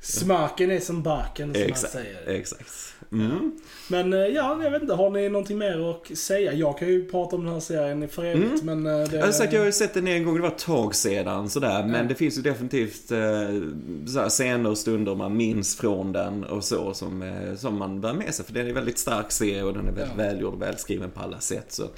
Smaken 0.02 0.70
är 0.70 0.80
som 0.80 1.02
baken 1.02 1.54
som 1.54 1.60
man 1.62 1.70
Exakt, 1.70 1.92
säger. 1.92 2.28
exakt. 2.28 2.70
Mm. 3.12 3.60
Men 3.88 4.12
eh, 4.12 4.18
ja, 4.18 4.62
jag 4.64 4.70
vet 4.70 4.82
inte. 4.82 4.94
Har 4.94 5.10
ni 5.10 5.28
någonting 5.28 5.58
mer 5.58 5.90
att 5.90 6.18
säga? 6.18 6.52
Jag 6.52 6.78
kan 6.78 6.88
ju 6.88 7.08
prata 7.10 7.36
om 7.36 7.44
den 7.44 7.52
här 7.52 7.60
serien 7.60 8.08
för 8.08 8.24
evigt, 8.24 8.62
men... 8.62 8.86
eh, 8.86 9.08
Det, 9.08 9.16
Jag 9.16 9.24
har 9.24 9.32
sagt, 9.32 9.52
jag 9.52 9.60
har 9.60 9.66
ju 9.66 9.72
sett 9.72 9.94
den 9.94 10.08
en 10.08 10.24
gång, 10.24 10.34
det 10.34 10.40
var 10.40 10.48
ett 10.48 10.58
tag 10.58 10.94
sedan 10.94 11.50
sådär. 11.50 11.82
Men 11.86 11.94
Ja. 11.94 12.02
det 12.08 12.14
finns 12.14 12.38
ju 12.38 12.42
definitivt 12.42 13.10
eh, 13.10 14.28
scener 14.28 14.70
och 14.70 14.78
stunder 14.78 15.14
man 15.14 15.36
minns 15.36 15.76
från 15.76 16.12
den 16.12 16.44
och 16.44 16.64
så 16.64 16.94
som, 16.94 17.22
eh, 17.22 17.56
som 17.56 17.78
man 17.78 18.00
bär 18.00 18.12
med 18.12 18.34
sig. 18.34 18.44
För 18.44 18.52
den 18.52 18.64
är 18.64 18.68
en 18.68 18.74
väldigt 18.74 18.98
stark 18.98 19.32
serie 19.32 19.62
och 19.62 19.72
den 19.74 19.88
är 19.88 19.92
väldigt 19.92 20.14
Ja. 20.18 20.24
välgjord 20.24 20.54
och 20.54 20.62
välskriven 20.62 21.10
på 21.10 21.20
alla 21.20 21.40
sätt. 21.40 21.72
Så 21.72 21.88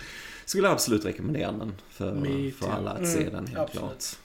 skulle 0.44 0.66
jag 0.66 0.72
absolut 0.72 1.04
rekommendera 1.04 1.52
den 1.52 1.72
för, 1.90 2.14
Me 2.14 2.50
för 2.50 2.66
too. 2.66 2.74
alla 2.74 2.90
att 2.90 3.08
se 3.08 3.18
Mm, 3.20 3.32
den 3.34 3.46
helt 3.46 3.58
absolut. 3.58 3.80
klart. 3.80 4.16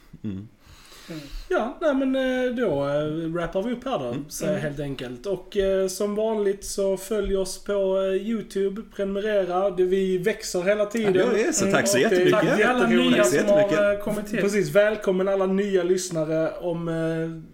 Mm. 1.50 1.62
Ja, 1.62 1.78
nej 1.82 1.94
men 2.08 2.16
eh, 2.16 2.56
då 2.56 2.88
eh, 2.88 3.30
wrappar 3.34 3.62
vi 3.64 3.74
upp 3.74 3.86
här 3.86 4.00
då, 4.00 4.06
Mm. 4.06 4.26
så 4.30 4.46
helt 4.46 4.80
enkelt. 4.80 5.26
Och 5.26 5.58
eh, 5.58 5.88
som 5.88 6.16
vanligt 6.16 6.64
så 6.66 6.98
följ 6.98 7.38
oss 7.38 7.64
på 7.64 7.74
YouTube, 8.22 8.82
prenumerera. 8.96 9.70
Vi 9.70 10.18
växer 10.18 10.62
hela 10.62 10.86
tiden. 10.86 11.16
Ja, 11.16 11.26
det 11.34 11.44
är 11.44 11.52
så. 11.52 11.72
Tack 11.72 11.88
så 11.88 11.98
jättemycket. 11.98 12.32
Tack 12.32 12.56
till 12.56 12.66
alla 12.66 12.88
nya 12.88 13.24
så 13.24 13.38
som 13.38 13.48
har 13.50 14.02
kommit 14.02 14.28
till. 14.28 14.42
Precis, 14.42 14.70
välkommen 14.72 15.28
alla 15.28 15.46
nya 15.46 15.84
lyssnare. 15.84 16.52
Om, 16.62 16.88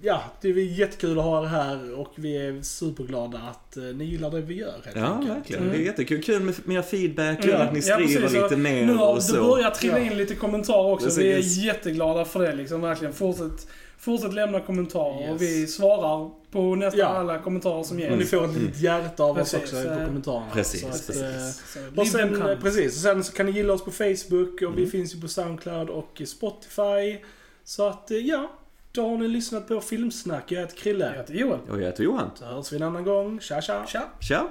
ja, 0.02 0.22
det 0.42 0.48
är 0.50 0.54
jättekul 0.80 1.20
att 1.20 1.26
ha 1.26 1.44
er 1.44 1.48
här 1.48 2.00
och 2.00 2.14
vi 2.16 2.38
är 2.48 2.62
superglada 2.62 3.38
att 3.52 3.78
ni 3.96 4.06
gillar 4.06 4.32
det 4.32 4.42
vi 4.42 4.54
gör 4.54 4.74
helt 4.86 4.96
Ja, 4.98 5.06
enkelt. 5.06 5.38
verkligen. 5.38 5.70
Det 5.70 5.76
är 5.78 5.80
jättekul. 5.82 6.24
Kul 6.24 6.42
med 6.42 6.56
mer 6.66 6.82
feedback, 6.82 7.42
kul 7.42 7.52
Ja. 7.52 7.58
att 7.58 7.74
ni 7.74 7.80
Ja, 7.86 7.96
skriver 7.96 8.22
precis. 8.22 8.42
lite 8.42 8.54
Och 8.56 8.60
mer 8.60 8.86
Nu 8.86 8.94
har 8.94 9.16
det 9.16 9.22
så. 9.22 9.44
börjat 9.44 9.76
trilla 9.76 10.00
Ja. 10.00 10.06
in 10.06 10.18
lite 10.18 10.36
kommentarer 10.36 10.92
också. 10.94 11.06
Precis. 11.06 11.24
Vi 11.24 11.34
är 11.34 11.66
jätteglada 11.68 12.26
för 12.26 12.40
det 12.40 12.56
liksom, 12.56 12.82
verkligen. 12.82 13.14
Fortsätt, 13.14 13.68
fortsätt 14.04 14.34
lämna 14.34 14.60
kommentarer 14.60 15.22
Yes. 15.22 15.32
och 15.32 15.42
vi 15.42 15.68
svarar 15.68 16.30
på 16.52 16.76
nästan 16.76 17.00
Ja. 17.00 17.06
alla 17.08 17.40
kommentarer 17.40 17.84
som 17.84 18.00
ges. 18.00 18.12
Och 18.12 18.18
ni 18.18 18.26
får 18.26 18.46
ett 18.46 18.56
litet 18.58 18.80
hjärta 18.82 19.24
av 19.24 19.30
oss 19.38 19.52
Precis, 19.52 19.74
också 19.74 19.84
på 19.88 19.94
eh, 19.94 20.06
kommentarerna. 20.06 20.46
Precis, 20.54 20.82
Så 20.82 20.88
att, 20.88 21.08
precis. 21.08 21.64
Så, 21.74 22.02
Och 22.02 22.08
sen, 22.08 22.58
precis, 22.62 23.02
sen 23.02 23.24
så 23.24 23.34
kan 23.34 23.46
ni 23.46 23.52
gilla 23.52 23.74
oss 23.74 23.84
på 23.86 23.92
Facebook 23.92 24.54
och 24.54 24.62
Mm. 24.62 24.76
vi 24.76 24.88
finns 24.88 25.16
ju 25.16 25.22
på 25.22 25.28
Soundcloud 25.28 25.90
och 25.90 26.22
Spotify. 26.26 27.18
Så 27.64 27.88
att, 27.88 28.12
eh, 28.12 28.18
ja. 28.18 28.52
Då 28.92 29.10
har 29.10 29.18
ni 29.18 29.28
lyssnat 29.28 29.68
på 29.68 29.82
Filmsnack. 29.82 30.52
Jag 30.52 30.60
heter 30.62 30.76
Krille. 30.78 31.06
Jag 31.06 31.14
heter 31.14 31.34
Joel. 31.34 31.60
Och 31.70 31.82
jag 31.82 31.86
heter 31.86 32.04
Johan. 32.04 32.30
Så 32.36 32.46
hörs 32.46 32.72
vi 32.72 32.76
en 32.76 32.84
annan 32.84 33.04
gång. 33.04 33.40
Tja 33.40 33.62
tja! 33.62 33.86
Tja! 33.88 34.02
Tja! 34.20 34.48